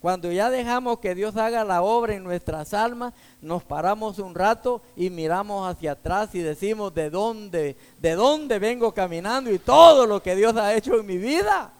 Cuando 0.00 0.30
ya 0.30 0.50
dejamos 0.50 1.00
que 1.00 1.14
Dios 1.14 1.36
haga 1.36 1.64
la 1.64 1.82
obra 1.82 2.14
en 2.14 2.22
nuestras 2.22 2.72
almas, 2.74 3.12
nos 3.40 3.64
paramos 3.64 4.18
un 4.18 4.34
rato 4.34 4.80
y 4.94 5.10
miramos 5.10 5.68
hacia 5.68 5.92
atrás 5.92 6.34
y 6.34 6.38
decimos 6.38 6.94
de 6.94 7.10
dónde, 7.10 7.76
de 8.00 8.14
dónde 8.14 8.58
vengo 8.58 8.92
caminando 8.92 9.50
y 9.50 9.58
todo 9.58 10.06
lo 10.06 10.22
que 10.22 10.36
Dios 10.36 10.56
ha 10.56 10.74
hecho 10.74 11.00
en 11.00 11.06
mi 11.06 11.18
vida, 11.18 11.72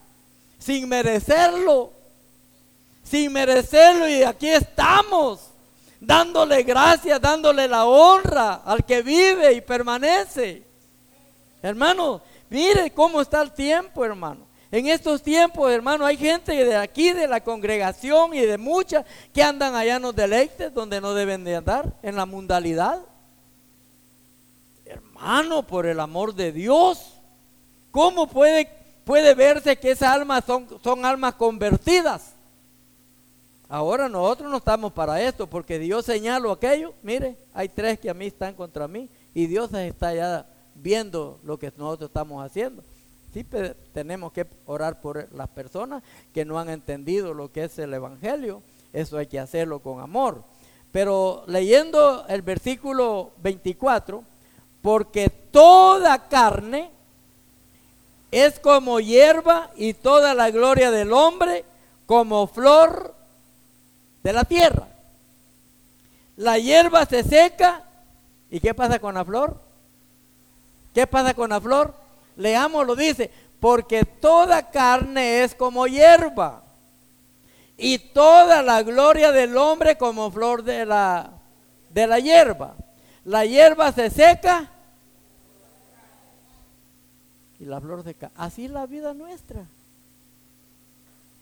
sin 0.59 0.89
merecerlo, 0.89 1.93
sin 3.09 3.33
merecerlo 3.33 4.09
y 4.09 4.23
aquí 4.23 4.49
estamos 4.49 5.51
dándole 6.01 6.63
gracias, 6.63 7.21
dándole 7.21 7.69
la 7.69 7.87
honra 7.87 8.55
al 8.65 8.85
que 8.85 9.03
vive 9.03 9.53
y 9.53 9.61
permanece. 9.61 10.63
Hermano, 11.63 12.21
mire 12.51 12.91
cómo 12.91 13.21
está 13.21 13.43
el 13.43 13.53
tiempo, 13.53 14.05
hermano. 14.05 14.47
En 14.71 14.89
estos 14.89 15.23
tiempos, 15.23 15.71
hermano, 15.71 16.05
hay 16.05 16.17
gente 16.17 16.53
de 16.53 16.77
aquí, 16.77 17.13
de 17.13 17.29
la 17.29 17.41
congregación 17.41 18.35
y 18.35 18.41
de 18.41 18.59
muchas 18.59 19.07
que 19.33 19.43
andan 19.43 19.75
allá 19.77 19.97
en 19.97 20.03
los 20.03 20.15
deleites 20.15 20.75
donde 20.75 21.01
no 21.01 21.15
deben 21.15 21.45
de 21.45 21.57
andar, 21.57 21.95
en 22.03 22.17
la 22.17 22.27
mundalidad. 22.27 23.01
Hermano, 24.85 25.65
por 25.65 25.87
el 25.87 26.01
amor 26.01 26.35
de 26.35 26.53
Dios, 26.53 27.15
¿cómo 27.93 28.27
puede, 28.27 28.69
puede 29.05 29.35
verse 29.35 29.77
que 29.77 29.93
esas 29.93 30.13
almas 30.13 30.45
son, 30.45 30.67
son 30.83 31.05
almas 31.05 31.35
convertidas? 31.35 32.36
Ahora 33.69 34.09
nosotros 34.09 34.51
no 34.51 34.59
estamos 34.59 34.93
para 34.93 35.21
esto, 35.21 35.47
porque 35.47 35.79
Dios 35.79 36.05
señaló 36.05 36.53
aquello. 36.53 36.95
Mire, 37.03 37.37
hay 37.53 37.69
tres 37.69 37.99
que 37.99 38.09
a 38.09 38.15
mí 38.15 38.27
están 38.27 38.55
contra 38.55 38.87
mí 38.87 39.09
y 39.35 39.47
Dios 39.47 39.73
está 39.75 40.15
ya 40.15 40.47
viendo 40.75 41.41
lo 41.43 41.59
que 41.59 41.73
nosotros 41.77 42.11
estamos 42.11 42.45
haciendo. 42.45 42.83
Sí, 43.35 43.45
tenemos 43.93 44.33
que 44.33 44.47
orar 44.67 45.01
por 45.01 45.31
las 45.33 45.49
personas 45.49 46.03
que 46.33 46.45
no 46.45 46.59
han 46.59 46.71
entendido 46.71 47.35
lo 47.35 47.51
que 47.53 47.65
es 47.65 47.79
el 47.79 47.93
Evangelio. 47.93 48.63
Eso 48.93 49.19
hay 49.19 49.27
que 49.27 49.41
hacerlo 49.41 49.81
con 49.81 50.01
amor. 50.01 50.43
Pero 50.93 51.45
leyendo 51.47 52.25
el 52.29 52.43
versículo 52.43 53.33
24, 53.43 54.23
porque 54.81 55.29
toda 55.29 56.29
carne 56.29 56.91
es 58.31 58.59
como 58.59 59.01
hierba 59.01 59.71
y 59.77 59.93
toda 59.93 60.33
la 60.33 60.51
gloria 60.51 60.91
del 60.91 61.13
hombre 61.13 61.65
como 62.07 62.47
flor 62.47 63.15
de 64.27 64.33
la 64.33 64.45
tierra. 64.45 64.89
La 66.37 66.59
hierba 66.59 67.07
se 67.07 67.23
seca. 67.23 67.85
¿Y 68.51 68.59
qué 68.59 68.75
pasa 68.75 68.99
con 68.99 69.15
la 69.15 69.25
flor? 69.25 69.57
¿Qué 70.93 71.07
pasa 71.07 71.33
con 71.33 71.51
la 71.51 71.61
flor? 71.61 71.95
Leamos, 72.35 72.85
lo 72.85 72.97
dice, 72.97 73.31
porque 73.61 74.05
toda 74.05 74.69
carne 74.73 75.45
es 75.45 75.55
como 75.55 75.87
hierba 75.87 76.65
y 77.77 77.99
toda 77.99 78.65
la 78.65 78.83
gloria 78.83 79.31
del 79.31 79.57
hombre 79.57 79.97
como 79.97 80.29
flor 80.33 80.65
de 80.65 80.85
la, 80.85 81.31
de 81.91 82.09
la 82.09 82.19
hierba. 82.19 82.75
La 83.25 83.45
hierba 83.45 83.93
se 83.93 84.11
seca 84.11 84.69
y 87.61 87.65
la 87.65 87.81
flor 87.81 88.03
seca. 88.03 88.33
Así 88.35 88.65
es 88.65 88.73
la 88.73 88.87
vida 88.87 89.15
nuestra. 89.15 89.65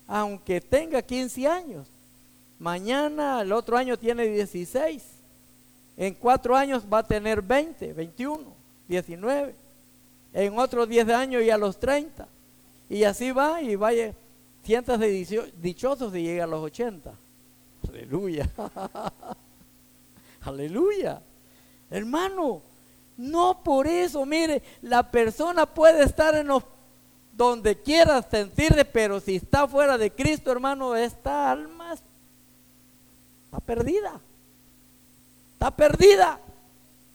Aunque 0.07 0.61
tenga 0.61 1.01
15 1.01 1.49
años, 1.49 1.89
Mañana, 2.65 3.43
el 3.43 3.53
otro 3.53 3.77
año 3.77 3.99
tiene 3.99 4.25
16. 4.27 5.03
En 5.99 6.15
cuatro 6.15 6.57
años 6.57 6.83
va 6.91 7.01
a 7.01 7.07
tener 7.07 7.43
20, 7.43 7.93
21, 7.93 8.43
19. 8.89 9.55
En 10.33 10.59
otros 10.59 10.89
10 10.89 11.11
años 11.11 11.45
ya 11.45 11.59
los 11.59 11.79
30. 11.79 12.27
Y 12.89 13.05
así 13.05 13.33
va 13.33 13.61
y 13.61 13.77
vaya. 13.77 14.15
Cientos 14.65 14.99
de 14.99 15.51
dichosos 15.61 16.17
y 16.17 16.23
llega 16.23 16.45
a 16.45 16.47
los 16.47 16.65
80. 16.65 17.12
Aleluya. 17.87 18.49
Aleluya. 20.41 21.21
Hermano, 21.91 22.62
no 23.19 23.62
por 23.62 23.87
eso, 23.87 24.25
mire, 24.25 24.62
la 24.81 25.11
persona 25.11 25.67
puede 25.67 26.05
estar 26.05 26.35
en 26.35 26.47
los 26.47 26.62
donde 27.31 27.77
quiera 27.77 28.23
sentirse, 28.23 28.87
pero 28.87 29.21
si 29.21 29.37
está 29.37 29.69
fuera 29.69 29.99
de 29.99 30.11
Cristo, 30.11 30.51
hermano, 30.51 30.97
esta 30.97 31.51
alma 31.51 31.74
Está 33.55 33.67
perdida. 33.67 34.21
Está 35.53 35.71
perdida. 35.71 36.41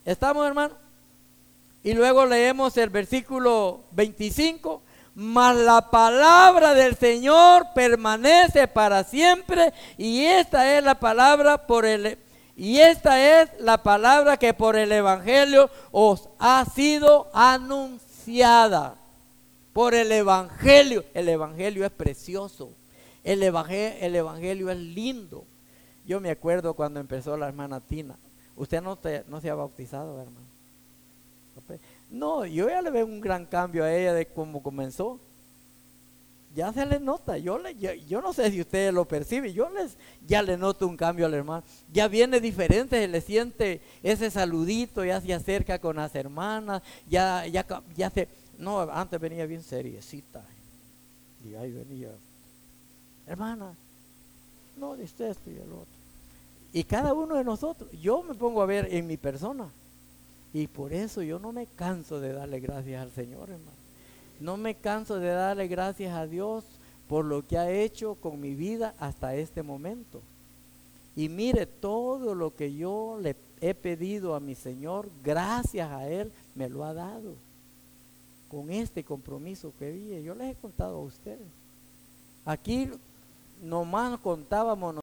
¿Estamos, 0.05 0.47
hermano? 0.47 0.73
Y 1.83 1.91
luego 1.91 2.25
leemos 2.25 2.77
el 2.77 2.89
versículo 2.89 3.81
25. 3.91 4.81
Mas 5.15 5.57
la 5.57 5.91
palabra 5.91 6.73
del 6.73 6.95
Señor 6.95 7.67
permanece 7.75 8.69
para 8.69 9.03
siempre. 9.03 9.73
Y 9.97 10.23
esta 10.23 10.77
es 10.77 10.81
la 10.81 10.97
palabra 10.97 11.67
por 11.67 11.85
el 11.85 12.17
y 12.55 12.79
esta 12.79 13.41
es 13.41 13.49
la 13.59 13.83
palabra 13.83 14.37
que 14.37 14.53
por 14.53 14.77
el 14.77 14.91
Evangelio 14.93 15.69
os 15.91 16.29
ha 16.39 16.63
sido 16.73 17.29
anunciada. 17.33 18.95
Por 19.73 19.93
el 19.93 20.09
Evangelio. 20.13 21.03
El 21.13 21.27
Evangelio 21.27 21.85
es 21.85 21.91
precioso. 21.91 22.71
El 23.25 23.43
evangelio, 23.43 23.97
el 23.99 24.15
evangelio 24.15 24.69
es 24.69 24.77
lindo. 24.77 25.45
Yo 26.09 26.19
me 26.19 26.31
acuerdo 26.31 26.73
cuando 26.73 26.99
empezó 26.99 27.37
la 27.37 27.47
hermana 27.47 27.79
Tina. 27.79 28.17
Usted 28.55 28.81
no, 28.81 28.97
no 29.27 29.41
se 29.41 29.47
ha 29.51 29.53
bautizado, 29.53 30.19
hermano. 30.19 30.47
No, 32.09 32.47
yo 32.47 32.67
ya 32.67 32.81
le 32.81 32.89
veo 32.89 33.05
un 33.05 33.21
gran 33.21 33.45
cambio 33.45 33.83
a 33.83 33.93
ella 33.93 34.15
de 34.15 34.25
cómo 34.25 34.63
comenzó. 34.63 35.19
Ya 36.55 36.73
se 36.73 36.83
le 36.87 36.99
nota. 36.99 37.37
Yo, 37.37 37.59
le, 37.59 37.75
yo, 38.07 38.21
no 38.21 38.33
sé 38.33 38.49
si 38.49 38.59
usted 38.59 38.91
lo 38.91 39.05
percibe. 39.05 39.53
Yo 39.53 39.69
les, 39.69 39.97
ya 40.25 40.41
le 40.41 40.57
noto 40.57 40.87
un 40.87 40.97
cambio 40.97 41.27
al 41.27 41.33
hermano. 41.35 41.63
Ya 41.93 42.07
viene 42.07 42.39
diferente, 42.39 42.99
se 42.99 43.07
le 43.07 43.21
siente 43.21 43.79
ese 44.01 44.31
saludito, 44.31 45.05
ya 45.05 45.21
se 45.21 45.31
acerca 45.31 45.77
con 45.77 45.97
las 45.97 46.15
hermanas. 46.15 46.81
Ya, 47.07 47.45
ya, 47.45 47.67
ya 47.95 48.09
se. 48.09 48.27
No, 48.57 48.81
antes 48.81 49.19
venía 49.19 49.45
bien 49.45 49.61
seriecita. 49.61 50.43
Y 51.45 51.53
ahí 51.53 51.71
venía. 51.71 52.09
Hermana, 53.27 53.75
no, 54.75 54.95
dice 54.95 55.29
esto 55.29 55.51
y 55.51 55.57
el 55.57 55.71
otro. 55.71 55.98
Y 56.71 56.83
cada 56.83 57.13
uno 57.13 57.35
de 57.35 57.43
nosotros, 57.43 57.89
yo 57.91 58.21
me 58.23 58.35
pongo 58.35 58.61
a 58.61 58.65
ver 58.65 58.87
en 58.93 59.07
mi 59.07 59.17
persona. 59.17 59.69
Y 60.53 60.67
por 60.67 60.93
eso 60.93 61.21
yo 61.21 61.39
no 61.39 61.51
me 61.51 61.67
canso 61.67 62.19
de 62.19 62.33
darle 62.33 62.59
gracias 62.59 63.01
al 63.01 63.11
Señor, 63.11 63.49
hermano. 63.49 63.77
No 64.39 64.57
me 64.57 64.75
canso 64.75 65.19
de 65.19 65.29
darle 65.29 65.67
gracias 65.67 66.13
a 66.15 66.25
Dios 66.25 66.63
por 67.07 67.25
lo 67.25 67.45
que 67.45 67.57
ha 67.57 67.71
hecho 67.71 68.15
con 68.15 68.39
mi 68.39 68.55
vida 68.55 68.93
hasta 68.99 69.35
este 69.35 69.63
momento. 69.63 70.21
Y 71.15 71.27
mire, 71.27 71.65
todo 71.65 72.35
lo 72.35 72.55
que 72.55 72.73
yo 72.73 73.17
le 73.21 73.35
he 73.61 73.73
pedido 73.73 74.35
a 74.35 74.39
mi 74.39 74.55
Señor, 74.55 75.09
gracias 75.23 75.91
a 75.91 76.07
Él, 76.07 76.31
me 76.55 76.69
lo 76.69 76.85
ha 76.85 76.93
dado. 76.93 77.33
Con 78.47 78.71
este 78.71 79.03
compromiso 79.03 79.73
que 79.77 79.91
vi, 79.91 80.23
yo 80.23 80.33
les 80.33 80.55
he 80.55 80.59
contado 80.59 80.97
a 80.97 81.03
ustedes. 81.03 81.47
Aquí 82.45 82.89
nomás 83.61 84.19
contábamos 84.19 84.95